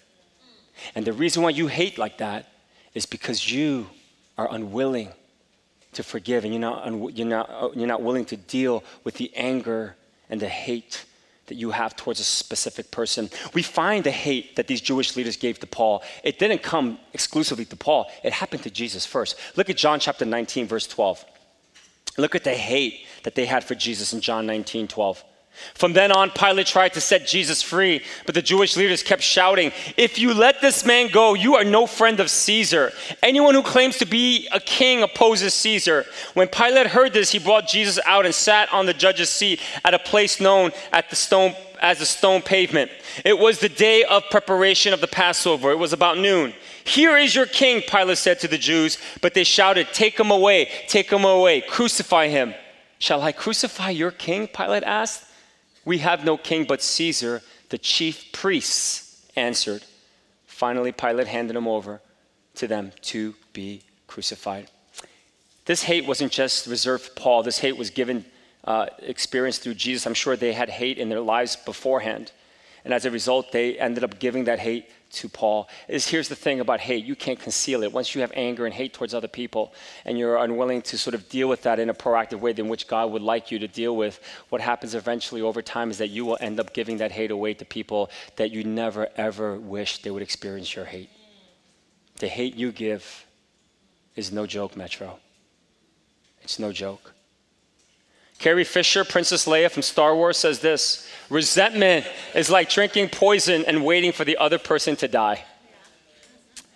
[0.93, 2.51] And the reason why you hate like that
[2.93, 3.88] is because you
[4.38, 5.13] are unwilling
[5.95, 9.31] to forgive and you're not, you're not, uh, you're not willing to deal with the
[9.36, 9.95] anger
[10.29, 11.05] and the hate
[11.47, 13.29] that you have towards a specific person.
[13.53, 16.03] We find the hate that these Jewish leaders gave to Paul.
[16.23, 19.38] It didn't come exclusively to Paul, it happened to Jesus first.
[19.55, 21.23] Look at John chapter 19, verse 12.
[22.17, 25.23] Look at the hate that they had for Jesus in John 19, 12.
[25.73, 29.71] From then on, Pilate tried to set Jesus free, but the Jewish leaders kept shouting,
[29.97, 32.93] If you let this man go, you are no friend of Caesar.
[33.21, 36.05] Anyone who claims to be a king opposes Caesar.
[36.33, 39.93] When Pilate heard this, he brought Jesus out and sat on the judge's seat at
[39.93, 42.91] a place known at the stone, as the stone pavement.
[43.23, 45.71] It was the day of preparation of the Passover.
[45.71, 46.53] It was about noon.
[46.85, 50.69] Here is your king, Pilate said to the Jews, but they shouted, Take him away,
[50.87, 52.53] take him away, crucify him.
[52.99, 54.47] Shall I crucify your king?
[54.47, 55.24] Pilate asked.
[55.86, 59.84] We have no king but Caesar, the chief priests answered.
[60.48, 62.02] Finally, Pilate handed him over
[62.56, 64.69] to them to be crucified.
[65.65, 68.26] This hate wasn't just reserved for Paul, this hate was given,
[68.63, 70.06] uh, experienced through Jesus.
[70.06, 72.32] I'm sure they had hate in their lives beforehand.
[72.86, 76.36] And as a result, they ended up giving that hate to Paul is here's the
[76.36, 77.91] thing about hate you can't conceal it.
[77.91, 79.74] Once you have anger and hate towards other people
[80.06, 82.88] and you're unwilling to sort of deal with that in a proactive way in which
[82.88, 84.19] God would like you to deal with,
[84.50, 87.56] what happens eventually over time is that you will end up giving that hate away
[87.56, 91.10] to people that you never ever wish they would experience your hate.
[92.19, 93.26] The hate you give
[94.15, 95.19] is no joke, Metro.
[96.43, 97.14] It's no joke.
[98.39, 103.84] Carrie Fisher, Princess Leia from Star Wars, says this Resentment is like drinking poison and
[103.84, 105.43] waiting for the other person to die.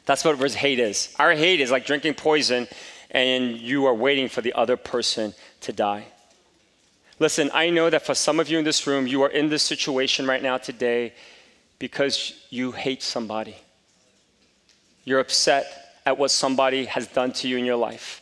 [0.05, 1.13] That's what hate is.
[1.19, 2.67] Our hate is like drinking poison
[3.11, 6.05] and you are waiting for the other person to die.
[7.19, 9.61] Listen, I know that for some of you in this room, you are in this
[9.61, 11.13] situation right now today
[11.77, 13.55] because you hate somebody.
[15.03, 18.21] You're upset at what somebody has done to you in your life.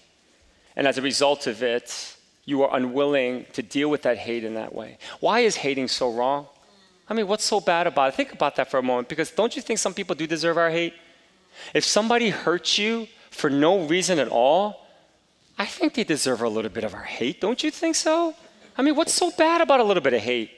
[0.75, 2.16] And as a result of it,
[2.47, 4.97] you are unwilling to deal with that hate in that way.
[5.19, 6.47] Why is hating so wrong?
[7.09, 8.15] I mean, what's so bad about it?
[8.15, 10.69] Think about that for a moment because don't you think some people do deserve our
[10.69, 10.93] hate?
[11.73, 14.87] If somebody hurts you for no reason at all,
[15.57, 17.41] I think they deserve a little bit of our hate.
[17.41, 18.33] Don't you think so?
[18.77, 20.51] I mean, what's so bad about a little bit of hate?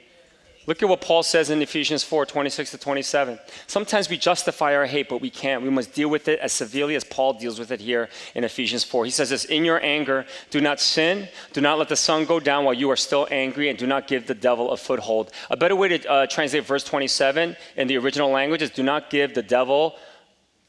[0.66, 3.38] Look at what Paul says in Ephesians 4 26 to 27.
[3.66, 5.62] Sometimes we justify our hate, but we can't.
[5.62, 8.84] We must deal with it as severely as Paul deals with it here in Ephesians
[8.84, 9.06] 4.
[9.06, 11.28] He says this In your anger, do not sin.
[11.54, 14.06] Do not let the sun go down while you are still angry, and do not
[14.06, 15.32] give the devil a foothold.
[15.50, 19.08] A better way to uh, translate verse 27 in the original language is do not
[19.08, 19.96] give the devil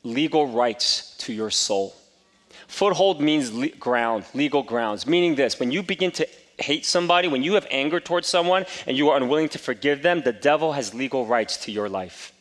[0.04, 1.95] legal rights to your soul.
[2.67, 6.27] Foothold means le- ground, legal grounds, meaning this when you begin to
[6.62, 10.21] hate somebody, when you have anger towards someone and you are unwilling to forgive them,
[10.21, 12.34] the devil has legal rights to your life.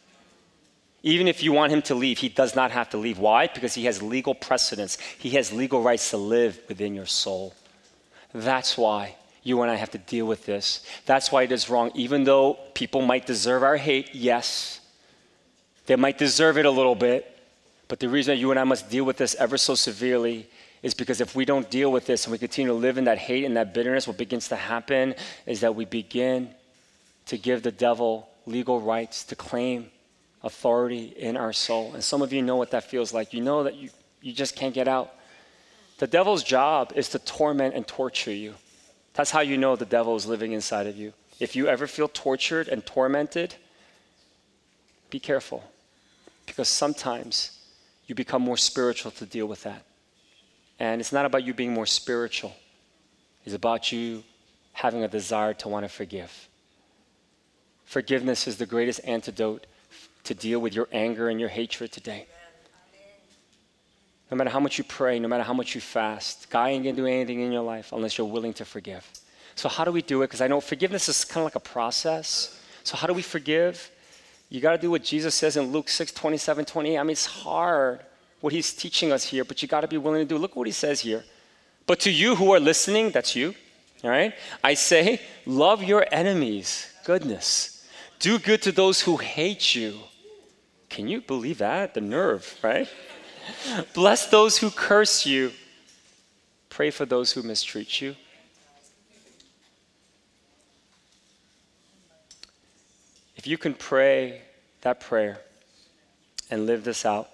[1.03, 3.19] Even if you want him to leave, he does not have to leave.
[3.19, 3.47] Why?
[3.47, 4.99] Because he has legal precedence.
[5.19, 7.55] He has legal rights to live within your soul.
[8.35, 10.85] That's why you and I have to deal with this.
[11.07, 11.91] That's why it is wrong.
[11.95, 14.81] Even though people might deserve our hate, yes,
[15.87, 17.39] they might deserve it a little bit.
[17.89, 20.49] But the reason that you and I must deal with this ever so severely
[20.83, 23.19] is because if we don't deal with this and we continue to live in that
[23.19, 25.15] hate and that bitterness, what begins to happen
[25.47, 26.51] is that we begin
[27.27, 29.91] to give the devil legal rights to claim
[30.43, 31.93] authority in our soul.
[31.95, 33.35] And some of you know what that feels like.
[33.35, 33.91] You know that you,
[34.23, 35.13] you just can't get out.
[35.99, 38.55] The devil's job is to torment and torture you.
[39.13, 41.13] That's how you know the devil is living inside of you.
[41.39, 43.55] If you ever feel tortured and tormented,
[45.11, 45.65] be careful
[46.47, 47.59] because sometimes
[48.07, 49.85] you become more spiritual to deal with that.
[50.81, 52.55] And it's not about you being more spiritual,
[53.45, 54.25] it's about you
[54.73, 56.49] having a desire to want to forgive.
[57.85, 59.67] Forgiveness is the greatest antidote
[60.25, 62.27] to deal with your anger and your hatred today.
[64.31, 66.97] No matter how much you pray, no matter how much you fast, God ain't gonna
[66.97, 69.07] do anything in your life unless you're willing to forgive.
[69.57, 70.29] So, how do we do it?
[70.29, 72.59] Because I know forgiveness is kind of like a process.
[72.85, 73.91] So, how do we forgive?
[74.49, 76.97] You got to do what Jesus says in Luke 6 27, 28.
[76.97, 78.01] I mean, it's hard
[78.41, 80.39] what he's teaching us here, but you got to be willing to do.
[80.39, 81.25] Look what he says here.
[81.87, 83.55] But to you who are listening, that's you,
[84.03, 84.35] all right?
[84.63, 86.87] I say, love your enemies.
[87.05, 87.87] Goodness.
[88.19, 89.99] Do good to those who hate you.
[90.89, 91.95] Can you believe that?
[91.95, 92.89] The nerve, right?
[93.95, 95.53] Bless those who curse you.
[96.69, 98.15] Pray for those who mistreat you.
[103.37, 104.43] If you can pray
[104.83, 105.41] that prayer
[106.51, 107.29] and live this out,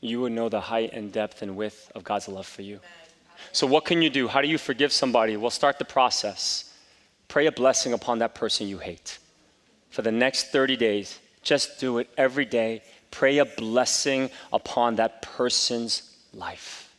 [0.00, 2.80] you will know the height and depth and width of God's love for you.
[3.52, 4.28] So, what can you do?
[4.28, 5.36] How do you forgive somebody?
[5.36, 6.72] Well, start the process.
[7.28, 9.18] Pray a blessing upon that person you hate.
[9.90, 12.82] For the next 30 days, just do it every day.
[13.10, 16.94] Pray a blessing upon that person's life.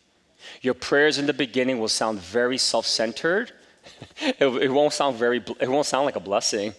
[0.62, 3.52] Your prayers in the beginning will sound very self centered.
[4.22, 6.74] it, it, won't sound very, it won't sound like a blessing.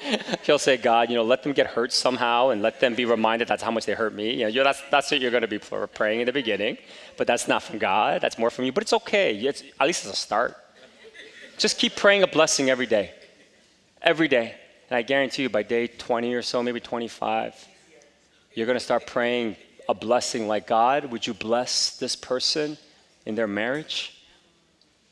[0.42, 3.48] He'll say, God, you know, let them get hurt somehow and let them be reminded
[3.48, 4.34] that's how much they hurt me.
[4.34, 6.78] You know, that's, that's what you're going to be praying in the beginning.
[7.16, 8.20] But that's not from God.
[8.20, 8.72] That's more from you.
[8.72, 9.36] But it's okay.
[9.36, 10.56] It's, at least it's a start.
[11.58, 13.12] Just keep praying a blessing every day.
[14.02, 14.54] Every day.
[14.90, 17.54] And I guarantee you, by day 20 or so, maybe 25,
[18.54, 19.56] you're going to start praying
[19.88, 22.76] a blessing like God, would you bless this person
[23.24, 24.24] in their marriage?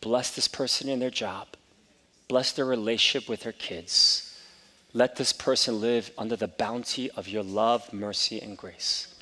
[0.01, 1.49] Bless this person in their job.
[2.29, 4.34] Bless their relationship with their kids
[4.95, 9.15] let this person live under the bounty of your love, mercy, and grace.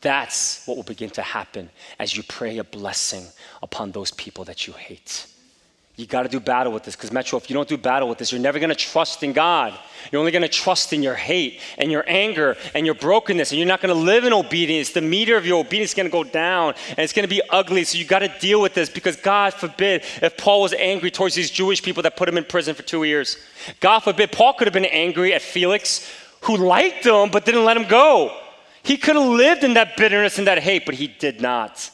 [0.00, 1.68] That's what will begin to happen
[1.98, 3.26] as you pray a blessing
[3.62, 5.26] upon those people that you hate.
[6.00, 8.16] You got to do battle with this because, Metro, if you don't do battle with
[8.16, 9.78] this, you're never going to trust in God.
[10.10, 13.58] You're only going to trust in your hate and your anger and your brokenness, and
[13.58, 14.92] you're not going to live in obedience.
[14.92, 17.42] The meter of your obedience is going to go down, and it's going to be
[17.50, 17.84] ugly.
[17.84, 21.34] So you got to deal with this because, God forbid, if Paul was angry towards
[21.34, 23.36] these Jewish people that put him in prison for two years,
[23.80, 26.10] God forbid, Paul could have been angry at Felix,
[26.44, 28.34] who liked him but didn't let him go.
[28.82, 31.90] He could have lived in that bitterness and that hate, but he did not.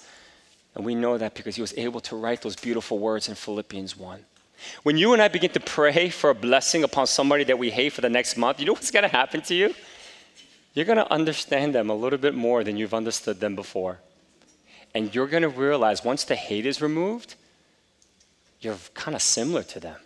[0.76, 3.96] And we know that because he was able to write those beautiful words in Philippians
[3.96, 4.20] 1.
[4.82, 7.94] When you and I begin to pray for a blessing upon somebody that we hate
[7.94, 9.74] for the next month, you know what's going to happen to you?
[10.74, 14.00] You're going to understand them a little bit more than you've understood them before.
[14.94, 17.36] And you're going to realize once the hate is removed,
[18.60, 19.96] you're kind of similar to them.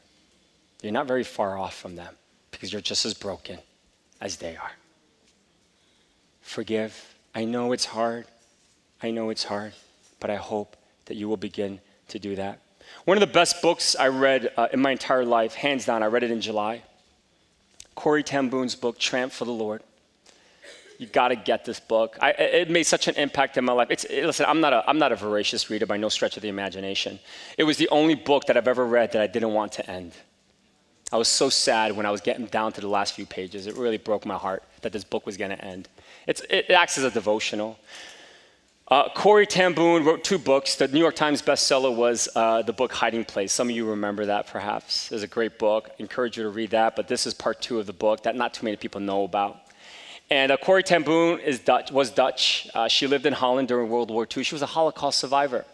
[0.83, 2.15] You're not very far off from them
[2.53, 3.59] because you're just as broken
[4.21, 4.73] as they are.
[6.43, 7.13] Forgive.
[7.35, 8.27] I know it's hard.
[9.03, 9.73] I know it's hard
[10.21, 12.61] but I hope that you will begin to do that.
[13.05, 16.07] One of the best books I read uh, in my entire life, hands down, I
[16.07, 16.83] read it in July.
[17.95, 19.83] Corrie ten Boom's book, Tramp for the Lord.
[20.99, 22.19] You got to get this book.
[22.21, 23.89] I, it made such an impact in my life.
[23.91, 26.43] It's, it, listen, I'm not, a, I'm not a voracious reader by no stretch of
[26.43, 27.19] the imagination.
[27.57, 30.13] It was the only book that I've ever read that I didn't want to end.
[31.11, 33.67] I was so sad when I was getting down to the last few pages.
[33.67, 35.89] It really broke my heart that this book was going to end.
[36.27, 37.79] It's, it acts as a devotional.
[38.91, 40.75] Uh, Corrie ten Boom wrote two books.
[40.75, 43.53] The New York Times bestseller was uh, the book Hiding Place.
[43.53, 45.13] Some of you remember that perhaps.
[45.13, 45.91] It's a great book.
[45.91, 48.35] I encourage you to read that, but this is part two of the book that
[48.35, 49.61] not too many people know about.
[50.29, 52.69] And uh, Corrie ten Boom is Dutch, was Dutch.
[52.75, 54.43] Uh, she lived in Holland during World War II.
[54.43, 55.65] She was a Holocaust survivor.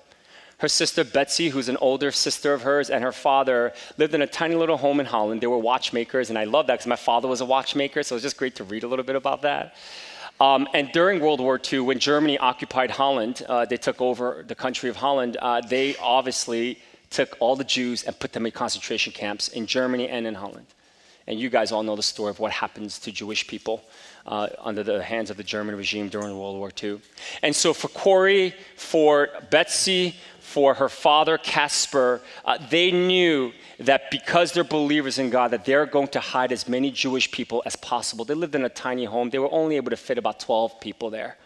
[0.59, 4.27] Her sister Betsie, who's an older sister of hers, and her father lived in a
[4.27, 5.41] tiny little home in Holland.
[5.41, 8.17] They were watchmakers, and I love that because my father was a watchmaker, so it
[8.17, 9.75] was just great to read a little bit about that.
[10.39, 14.55] Um, and during World War II, when Germany occupied Holland, uh, they took over the
[14.55, 16.79] country of Holland, uh, they obviously
[17.09, 20.67] took all the Jews and put them in concentration camps in Germany and in Holland.
[21.27, 23.83] And you guys all know the story of what happens to Jewish people
[24.27, 27.01] uh, under the hands of the German regime during World War II.
[27.43, 30.15] And so for Corrie, for Betsie,
[30.47, 35.87] for her father Casper, uh, they knew that because they're believers in God, that they're
[35.87, 38.25] going to hide as many Jewish people as possible.
[38.25, 39.29] They lived in a tiny home.
[39.29, 41.37] They were only able to fit about 12 people there.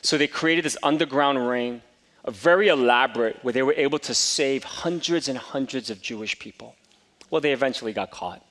[0.00, 1.82] So they created this underground ring,
[2.24, 6.74] a very elaborate, where they were able to save hundreds and hundreds of Jewish people.
[7.30, 8.42] Well, they eventually got caught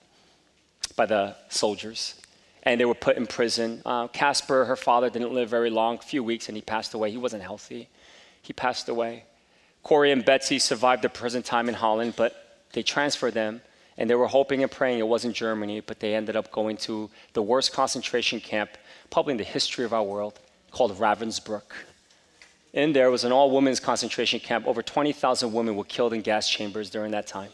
[0.96, 2.16] by the soldiers
[2.64, 3.82] and they were put in prison.
[3.84, 7.10] Uh, Casper, her father, didn't live very long, a few weeks, and he passed away.
[7.10, 7.90] He wasn't healthy.
[8.44, 9.26] He passed away.
[9.84, 13.62] Corrie and Betsie survived the prison time in Holland, but they transferred them,
[13.98, 17.10] and they were hoping and praying it wasn't Germany, but they ended up going to
[17.34, 18.72] the worst concentration camp,
[19.10, 20.40] probably in the history of our world,
[20.72, 21.64] called Ravensbrück.
[22.74, 24.66] In there was an all women's concentration camp.
[24.66, 27.50] Over 20,000 women were killed in gas chambers during that time.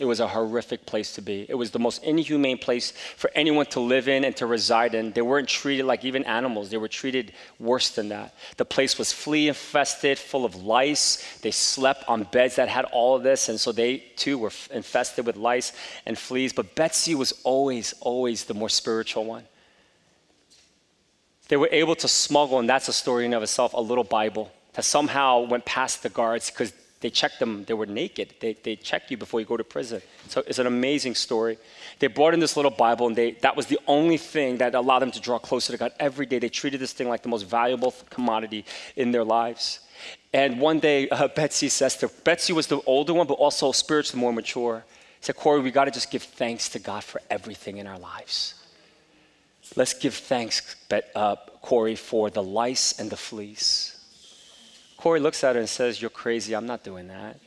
[0.00, 1.44] It was a horrific place to be.
[1.46, 5.12] It was the most inhumane place for anyone to live in and to reside in.
[5.12, 8.34] They weren't treated like even animals, they were treated worse than that.
[8.56, 11.22] The place was flea infested, full of lice.
[11.42, 15.26] They slept on beds that had all of this, and so they too were infested
[15.26, 15.74] with lice
[16.06, 16.54] and fleas.
[16.54, 19.44] But Betsie was always, always the more spiritual one.
[21.48, 24.50] They were able to smuggle, and that's a story in of itself, a little Bible
[24.72, 28.34] that somehow went past the guards because they checked them, they were naked.
[28.40, 30.02] They, they check you before you go to prison.
[30.28, 31.56] So it's an amazing story.
[31.98, 34.98] They brought in this little Bible, and they, that was the only thing that allowed
[34.98, 35.92] them to draw closer to God.
[35.98, 39.80] Every day, they treated this thing like the most valuable commodity in their lives.
[40.34, 44.20] And one day, uh, Betsie says to Betsie was the older one, but also spiritually
[44.20, 44.84] more mature.
[45.22, 48.54] Said, Corrie, we got to just give thanks to God for everything in our lives.
[49.76, 50.76] Let's give thanks,
[51.14, 53.99] uh, Corrie, for the lice and the fleas.
[55.00, 56.54] Corrie looks at her and says, You're crazy.
[56.54, 57.40] I'm not doing that.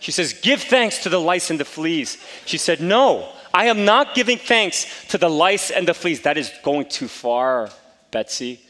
[0.00, 2.18] She says, Give thanks to the lice and the fleas.
[2.44, 6.22] She said, No, I am not giving thanks to the lice and the fleas.
[6.22, 7.70] That is going too far,
[8.10, 8.60] Betsie.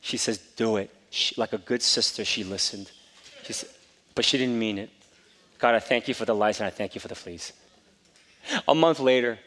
[0.00, 0.90] She says, Do it.
[1.10, 2.90] She, like a good sister, she listened.
[3.44, 3.70] She said,
[4.14, 4.90] but she didn't mean it.
[5.58, 7.52] God, I thank you for the lice and I thank you for the fleas.
[8.66, 9.38] A month later,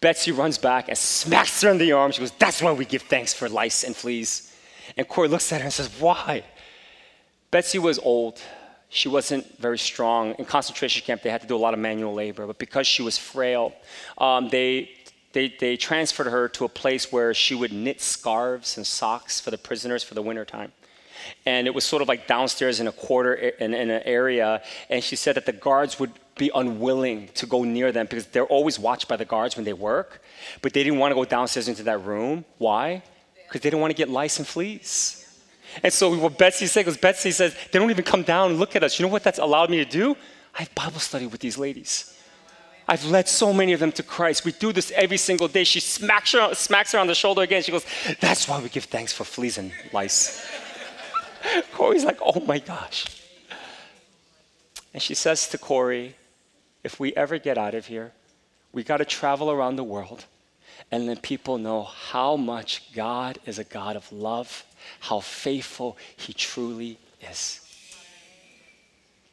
[0.00, 2.10] Betsie runs back and smacks her in the arm.
[2.12, 4.52] She goes, That's why we give thanks for lice and fleas.
[4.96, 6.44] And Corrie looks at her and says, Why?
[7.52, 8.40] Betsie was old.
[8.88, 10.34] She wasn't very strong.
[10.38, 13.02] In concentration camp, they had to do a lot of manual labor, but because she
[13.02, 13.74] was frail,
[14.16, 14.90] um, they,
[15.34, 19.50] they, they transferred her to a place where she would knit scarves and socks for
[19.50, 20.72] the prisoners for the wintertime.
[21.44, 24.62] And it was sort of like downstairs in a quarter, in, in an area.
[24.88, 28.46] And she said that the guards would be unwilling to go near them because they're
[28.46, 30.22] always watched by the guards when they work,
[30.62, 32.46] but they didn't want to go downstairs into that room.
[32.56, 33.02] Why?
[33.46, 35.21] Because they didn't want to get lice and fleas.
[35.82, 38.76] And so what Betsie said was Betsie says, they don't even come down and look
[38.76, 38.98] at us.
[38.98, 40.16] You know what that's allowed me to do?
[40.54, 42.14] I have Bible study with these ladies.
[42.86, 44.44] I've led so many of them to Christ.
[44.44, 45.64] We do this every single day.
[45.64, 47.62] She smacks her, smacks her on the shoulder again.
[47.62, 47.86] She goes,
[48.20, 50.44] That's why we give thanks for fleas and lice.
[51.72, 53.06] Corrie's like, Oh my gosh.
[54.92, 56.16] And she says to Corrie,
[56.82, 58.12] If we ever get out of here,
[58.72, 60.24] we got to travel around the world
[60.90, 64.64] and let people know how much God is a God of love
[65.00, 66.98] how faithful he truly
[67.30, 67.60] is.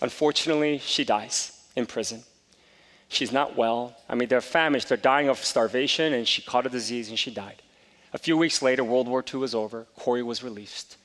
[0.01, 2.23] Unfortunately, she dies in prison.
[3.09, 3.95] She's not well.
[4.07, 7.31] I mean, they're famished, they're dying of starvation, and she caught a disease and she
[7.31, 7.61] died.
[8.13, 9.85] A few weeks later, World War II was over.
[9.97, 10.97] Corrie was released.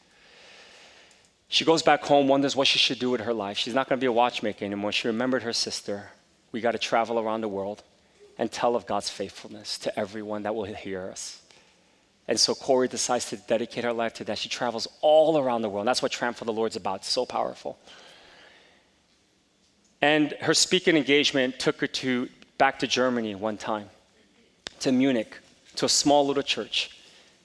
[1.49, 3.59] She goes back home, wonders what she should do with her life.
[3.59, 4.93] She's not going to be a watchmaker anymore.
[4.93, 6.11] She remembered her sister.
[6.53, 7.83] We got to travel around the world
[8.39, 11.41] and tell of God's faithfulness to everyone that will hear us.
[12.27, 14.39] And so Corrie decides to dedicate her life to that.
[14.39, 15.87] She travels all around the world.
[15.87, 16.97] That's what Tramp for the Lord's about.
[16.97, 17.79] It's so powerful.
[20.01, 23.91] And her speaking engagement took her to back to Germany one time,
[24.81, 25.39] to Munich,
[25.77, 26.91] to a small little church.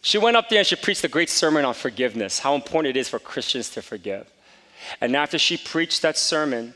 [0.01, 2.99] She went up there and she preached a great sermon on forgiveness, how important it
[2.99, 4.30] is for Christians to forgive.
[5.01, 6.73] And after she preached that sermon,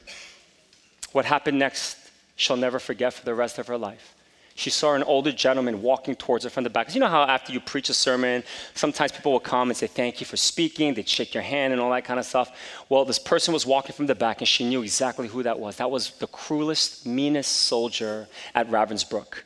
[1.13, 1.97] what happened next,
[2.35, 4.13] she'll never forget for the rest of her life.
[4.55, 6.93] She saw an older gentleman walking towards her from the back.
[6.93, 8.43] You know how after you preach a sermon,
[8.75, 10.93] sometimes people will come and say, Thank you for speaking.
[10.93, 12.55] They'd shake your hand and all that kind of stuff.
[12.87, 15.77] Well, this person was walking from the back and she knew exactly who that was.
[15.77, 19.41] That was the cruelest, meanest soldier at Ravensbrück.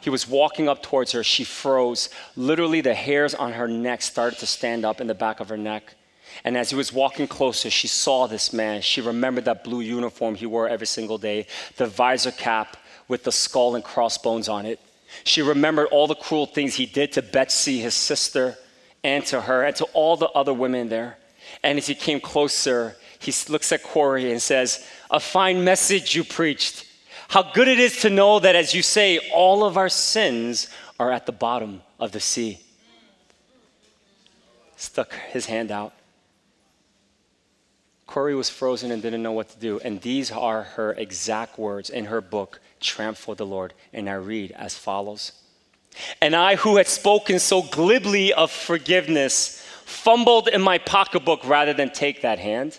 [0.00, 1.22] He was walking up towards her.
[1.22, 2.08] She froze.
[2.36, 5.56] Literally, the hairs on her neck started to stand up in the back of her
[5.56, 5.94] neck.
[6.44, 8.82] And as he was walking closer, she saw this man.
[8.82, 11.46] She remembered that blue uniform he wore every single day,
[11.76, 12.76] the visor cap
[13.08, 14.80] with the skull and crossbones on it.
[15.24, 18.56] She remembered all the cruel things he did to Betsie, his sister,
[19.02, 21.16] and to her, and to all the other women there.
[21.62, 26.24] And as he came closer, he looks at Corrie and says, A fine message you
[26.24, 26.84] preached.
[27.28, 30.68] How good it is to know that, as you say, all of our sins
[31.00, 32.60] are at the bottom of the sea.
[34.76, 35.92] Stuck his hand out.
[38.06, 39.78] Corey was frozen and didn't know what to do.
[39.80, 43.74] And these are her exact words in her book, Tramp for the Lord.
[43.92, 45.32] And I read as follows
[46.20, 51.90] And I, who had spoken so glibly of forgiveness, fumbled in my pocketbook rather than
[51.90, 52.78] take that hand.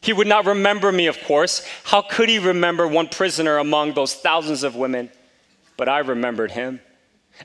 [0.00, 1.66] He would not remember me, of course.
[1.84, 5.10] How could he remember one prisoner among those thousands of women?
[5.76, 6.80] But I remembered him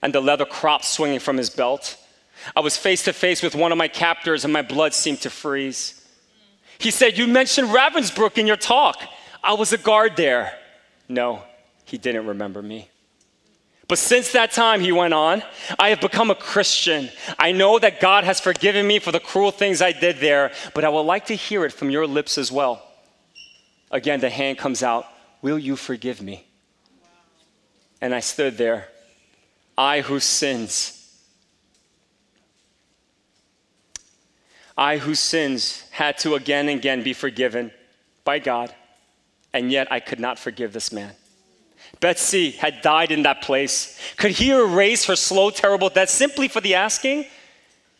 [0.02, 1.98] and the leather crop swinging from his belt.
[2.56, 5.30] I was face to face with one of my captors and my blood seemed to
[5.30, 6.06] freeze.
[6.78, 9.02] He said, You mentioned Ravensbrück in your talk.
[9.44, 10.54] I was a guard there.
[11.08, 11.44] No,
[11.90, 12.90] he didn't remember me.
[13.88, 15.42] But since that time, he went on,
[15.80, 17.10] I have become a Christian.
[17.40, 20.86] I know that God has forgiven me for the cruel things I did there, but
[20.86, 22.86] I would like to hear it from your lips as well.
[23.90, 25.06] Again, the hand comes out
[25.42, 26.46] Will you forgive me?
[28.02, 28.90] And I stood there,
[29.78, 31.00] I who sins
[34.80, 37.72] I, whose sins had to again and again be forgiven
[38.24, 38.74] by God,
[39.52, 41.12] and yet I could not forgive this man.
[42.00, 44.00] Betsie had died in that place.
[44.18, 47.26] Could he erase her slow, terrible death simply for the asking?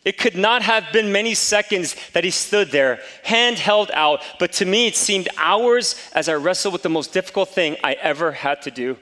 [0.04, 4.52] It could not have been many seconds that he stood there, hand held out, but
[4.52, 8.32] to me it seemed hours as I wrestled with the most difficult thing I ever
[8.32, 8.96] had to do.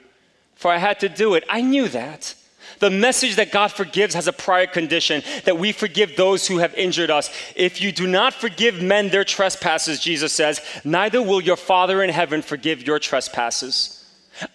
[0.55, 1.45] For I had to do it.
[1.47, 2.35] I knew that.
[2.79, 6.73] The message that God forgives has a prior condition that we forgive those who have
[6.75, 7.29] injured us.
[7.55, 12.09] If you do not forgive men their trespasses, Jesus says, neither will your Father in
[12.09, 13.98] heaven forgive your trespasses.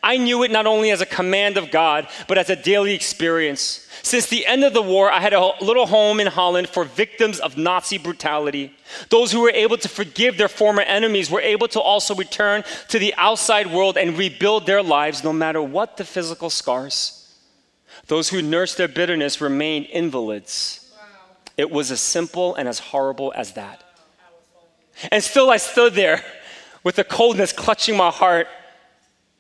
[0.03, 3.89] I knew it not only as a command of God, but as a daily experience.
[4.03, 7.41] Since the end of the war, I had a little home in Holland for victims
[7.41, 8.75] of Nazi brutality.
[9.09, 12.99] Those who were able to forgive their former enemies were able to also return to
[12.99, 17.35] the outside world and rebuild their lives no matter what the physical scars.
[18.07, 20.93] Those who nursed their bitterness remained invalids.
[20.95, 21.07] Wow.
[21.57, 23.83] It was as simple and as horrible as that.
[25.11, 26.23] And still, I stood there
[26.83, 28.47] with the coldness clutching my heart.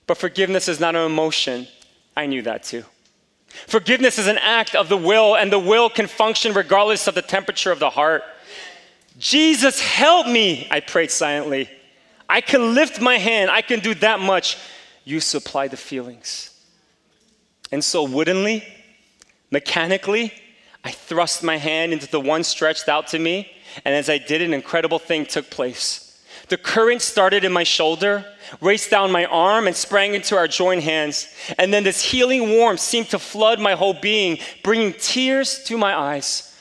[0.07, 1.67] But forgiveness is not an emotion.
[2.17, 2.85] I knew that too.
[3.49, 7.23] Forgiveness is an act of the will, and the will can function regardless of the
[7.23, 8.23] temperature of the heart.
[9.19, 11.71] Jesus, help me, I prayed silently.
[12.29, 14.59] I can lift my hand, I can do that much.
[15.05, 16.51] You supply the feelings.
[17.71, 18.65] And so, woodenly,
[19.51, 20.33] mechanically,
[20.83, 23.51] I thrust my hand into the one stretched out to me,
[23.85, 26.04] and as I did, an incredible thing took place.
[26.49, 28.24] The current started in my shoulder,
[28.61, 31.26] raced down my arm, and sprang into our joined hands.
[31.59, 35.95] And then this healing warmth seemed to flood my whole being, bringing tears to my
[35.95, 36.55] eyes.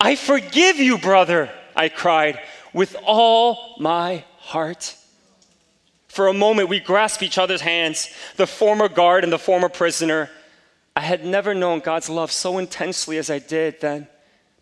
[0.00, 2.40] I forgive you, brother, I cried,
[2.72, 4.96] with all my heart.
[6.08, 10.30] For a moment, we grasped each other's hands, the former guard and the former prisoner.
[10.94, 14.08] I had never known God's love so intensely as I did then.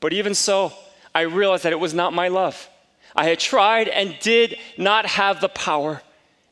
[0.00, 0.72] But even so,
[1.14, 2.68] I realized that it was not my love.
[3.14, 6.02] I had tried and did not have the power.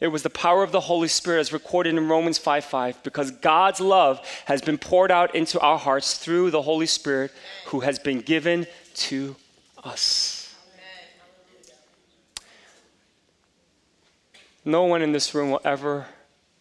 [0.00, 3.30] It was the power of the Holy Spirit as recorded in Romans 5 5, because
[3.30, 7.32] God's love has been poured out into our hearts through the Holy Spirit
[7.66, 9.36] who has been given to
[9.84, 10.54] us.
[14.64, 16.06] No one in this room will ever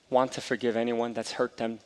[0.09, 1.79] want to forgive anyone that's hurt them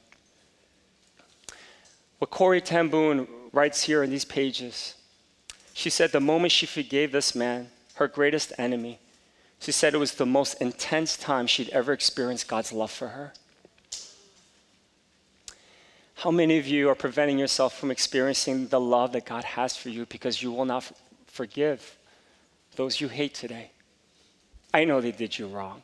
[2.20, 4.96] what Corrie ten Boom writes here in these pages,
[5.74, 9.00] she said the moment she forgave this man, her greatest enemy,
[9.60, 13.34] she said it was the most intense time she'd ever experienced God's love for her.
[16.16, 19.90] How many of you are preventing yourself from experiencing the love that God has for
[19.90, 20.90] you because you will not
[21.28, 21.98] forgive
[22.76, 23.72] those you hate today?
[24.74, 25.84] I know they did you wrong.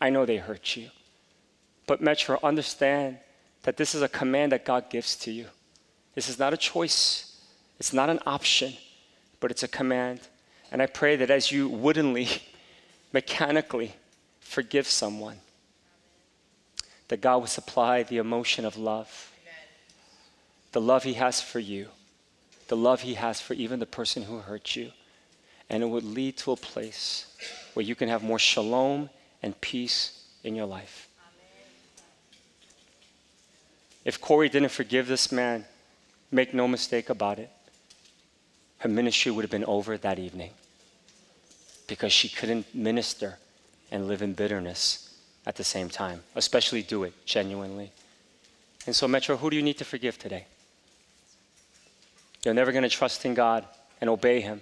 [0.00, 0.90] I know they hurt you.
[1.86, 3.18] But Metro, understand
[3.62, 5.46] that this is a command that God gives to you.
[6.14, 7.40] This is not a choice,
[7.78, 8.74] it's not an option,
[9.40, 10.20] but it's a command.
[10.70, 12.28] And I pray that as you woodenly,
[13.12, 13.94] mechanically
[14.40, 15.38] forgive someone,
[17.08, 19.32] that God would supply the emotion of love,
[20.72, 21.88] the love He has for you,
[22.68, 24.92] the love He has for even the person who hurt you.
[25.70, 27.26] And it would lead to a place
[27.74, 29.10] where you can have more shalom
[29.42, 31.08] and peace in your life.
[34.04, 35.66] If Corey didn't forgive this man,
[36.30, 37.50] make no mistake about it,
[38.78, 40.50] her ministry would have been over that evening
[41.86, 43.38] because she couldn't minister
[43.90, 45.16] and live in bitterness
[45.46, 47.90] at the same time, especially do it genuinely.
[48.86, 50.46] And so, Metro, who do you need to forgive today?
[52.44, 53.64] You're never going to trust in God
[54.00, 54.60] and obey Him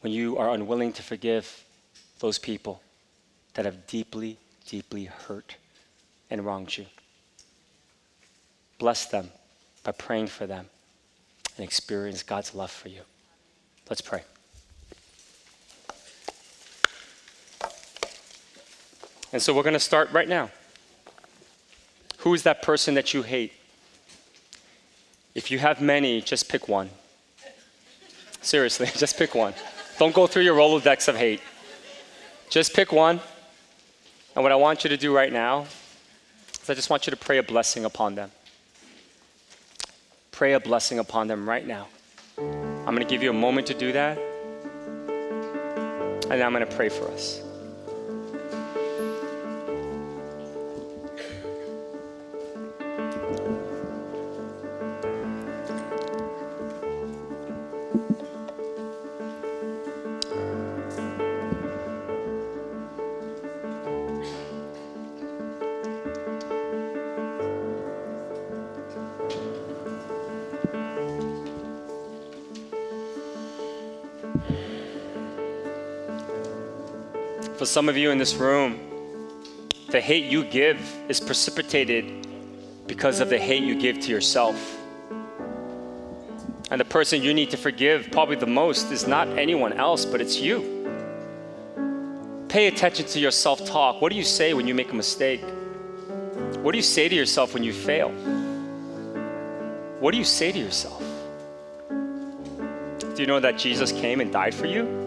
[0.00, 1.64] when you are unwilling to forgive
[2.20, 2.82] those people
[3.54, 5.56] that have deeply, deeply hurt
[6.30, 6.86] and wronged you.
[8.78, 9.30] Bless them
[9.82, 10.66] by praying for them
[11.56, 13.02] and experience God's love for you.
[13.88, 14.22] Let's pray.
[19.32, 20.50] And so we're going to start right now.
[22.18, 23.52] Who is that person that you hate?
[25.34, 26.90] If you have many, just pick one.
[28.40, 29.54] Seriously, just pick one.
[29.98, 31.40] Don't go through your Rolodex of hate.
[32.50, 33.20] Just pick one.
[34.34, 35.66] And what I want you to do right now
[36.62, 38.30] is I just want you to pray a blessing upon them.
[40.36, 41.88] Pray a blessing upon them right now.
[42.36, 44.18] I'm going to give you a moment to do that.
[46.28, 47.40] And then I'm going to pray for us.
[77.76, 78.80] Some of you in this room,
[79.90, 82.26] the hate you give is precipitated
[82.86, 84.78] because of the hate you give to yourself.
[86.70, 90.22] And the person you need to forgive, probably the most, is not anyone else, but
[90.22, 90.62] it's you.
[92.48, 94.00] Pay attention to your self talk.
[94.00, 95.42] What do you say when you make a mistake?
[96.62, 98.08] What do you say to yourself when you fail?
[100.00, 101.02] What do you say to yourself?
[101.90, 105.05] Do you know that Jesus came and died for you?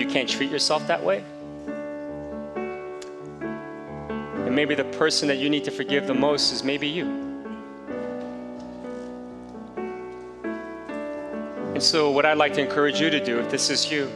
[0.00, 1.22] You can't treat yourself that way?
[4.46, 7.04] And maybe the person that you need to forgive the most is maybe you.
[11.74, 14.08] And so, what I'd like to encourage you to do, if this is you,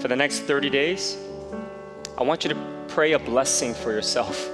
[0.00, 1.16] for the next 30 days,
[2.18, 2.56] I want you to
[2.88, 4.50] pray a blessing for yourself.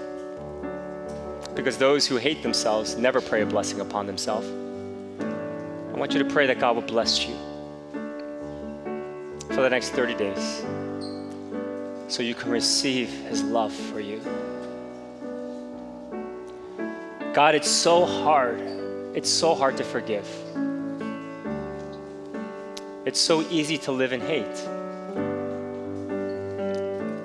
[1.55, 4.47] Because those who hate themselves never pray a blessing upon themselves.
[5.95, 7.35] I want you to pray that God will bless you
[9.55, 10.65] for the next 30 days
[12.09, 14.21] so you can receive His love for you.
[17.33, 18.61] God, it's so hard.
[19.15, 20.27] It's so hard to forgive.
[23.05, 24.69] It's so easy to live in hate.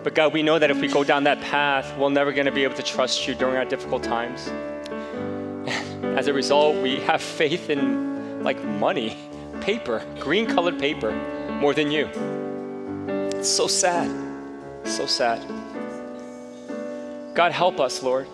[0.04, 2.52] But God, we know that if we go down that path, we're never going to
[2.52, 4.48] be able to trust you during our difficult times.
[6.18, 9.18] As a result, we have faith in like money,
[9.62, 11.12] paper, green colored paper,
[11.60, 12.10] more than you.
[13.38, 14.10] It's so sad.
[14.86, 15.46] So sad.
[17.36, 18.28] God, help us, Lord.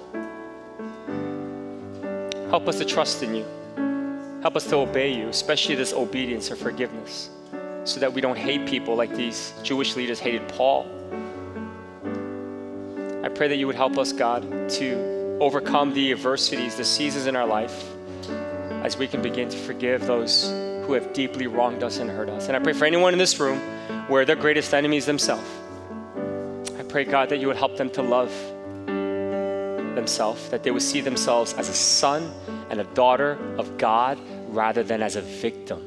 [2.50, 3.46] Help us to trust in you.
[4.42, 7.32] Help us to obey you, especially this obedience or forgiveness,
[7.84, 10.86] so that we don't hate people like these Jewish leaders hated Paul.
[13.24, 17.36] I pray that you would help us, God, to overcome the adversities, the seasons in
[17.36, 17.90] our life,
[18.84, 22.48] as we can begin to forgive those who have deeply wronged us and hurt us.
[22.48, 23.60] And I pray for anyone in this room
[24.08, 25.50] where their greatest enemies themselves.
[26.78, 28.32] I pray, God, that you would help them to love
[29.96, 32.32] themselves, that they would see themselves as a son
[32.70, 34.20] and a daughter of God
[34.50, 35.82] rather than as a victim.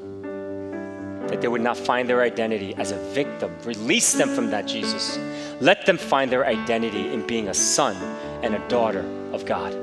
[1.29, 3.55] That they would not find their identity as a victim.
[3.65, 5.19] Release them from that, Jesus.
[5.61, 7.97] Let them find their identity in being a son
[8.43, 9.75] and a daughter of God.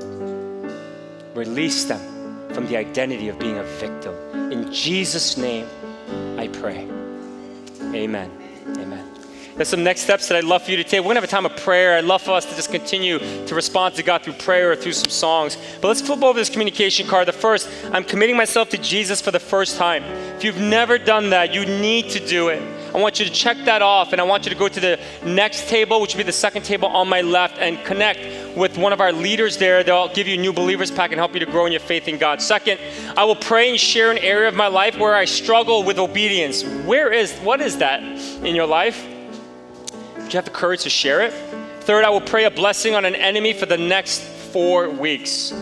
[1.36, 2.00] Release them
[2.52, 4.14] from the identity of being a victim.
[4.50, 5.66] In Jesus' name,
[6.38, 6.88] I pray.
[7.80, 8.30] Amen.
[8.78, 9.10] Amen.
[9.56, 11.00] There's some next steps that I'd love for you to take.
[11.00, 11.96] We're going to have a time of prayer.
[11.96, 14.92] I'd love for us to just continue to respond to God through prayer or through
[14.92, 15.56] some songs.
[15.80, 17.26] But let's flip over this communication card.
[17.26, 20.04] The first, I'm committing myself to Jesus for the first time.
[20.36, 22.62] If you've never done that, you need to do it.
[22.96, 24.98] I want you to check that off, and I want you to go to the
[25.22, 28.94] next table, which will be the second table on my left, and connect with one
[28.94, 29.84] of our leaders there.
[29.84, 32.08] They'll give you a new believers pack and help you to grow in your faith
[32.08, 32.40] in God.
[32.40, 32.80] Second,
[33.14, 36.64] I will pray and share an area of my life where I struggle with obedience.
[36.64, 39.04] Where is, what is that in your life?
[39.04, 41.34] Do you have the courage to share it?
[41.80, 45.52] Third, I will pray a blessing on an enemy for the next four weeks.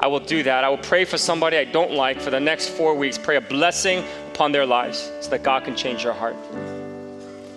[0.00, 0.64] I will do that.
[0.64, 3.16] I will pray for somebody I don't like for the next four weeks.
[3.16, 6.36] Pray a blessing upon their lives so that God can change their heart.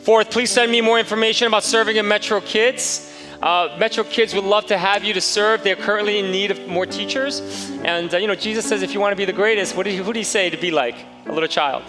[0.07, 3.13] Fourth, please send me more information about serving in Metro Kids.
[3.41, 5.63] Uh, Metro Kids would love to have you to serve.
[5.63, 7.41] They're currently in need of more teachers.
[7.83, 9.91] And, uh, you know, Jesus says if you want to be the greatest, what did
[9.91, 10.95] he, who did he say to be like?
[11.25, 11.83] A little child.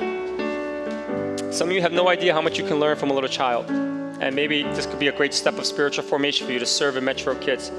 [1.55, 3.71] Some of you have no idea how much you can learn from a little child.
[3.71, 6.97] And maybe this could be a great step of spiritual formation for you to serve
[6.97, 7.71] in Metro Kids.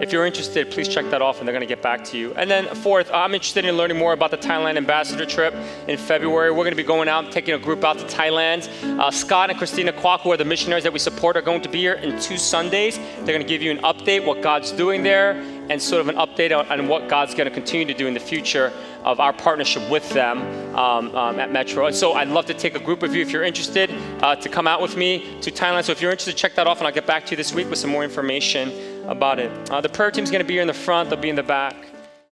[0.00, 2.32] If you're interested, please check that off and they're going to get back to you.
[2.34, 5.52] And then, fourth, I'm interested in learning more about the Thailand ambassador trip
[5.88, 6.52] in February.
[6.52, 8.68] We're going to be going out, and taking a group out to Thailand.
[9.00, 11.68] Uh, Scott and Christina Kwok, who are the missionaries that we support, are going to
[11.68, 12.96] be here in two Sundays.
[12.96, 15.32] They're going to give you an update what God's doing there
[15.68, 18.14] and sort of an update on, on what God's going to continue to do in
[18.14, 18.72] the future
[19.04, 20.38] of our partnership with them
[20.76, 21.86] um, um, at Metro.
[21.86, 23.90] And so I'd love to take a group of you, if you're interested,
[24.22, 25.84] uh, to come out with me to Thailand.
[25.84, 27.68] So if you're interested, check that off, and I'll get back to you this week
[27.68, 28.70] with some more information
[29.08, 29.50] about it.
[29.70, 31.42] Uh, the prayer team's going to be here in the front, they'll be in the
[31.42, 31.87] back.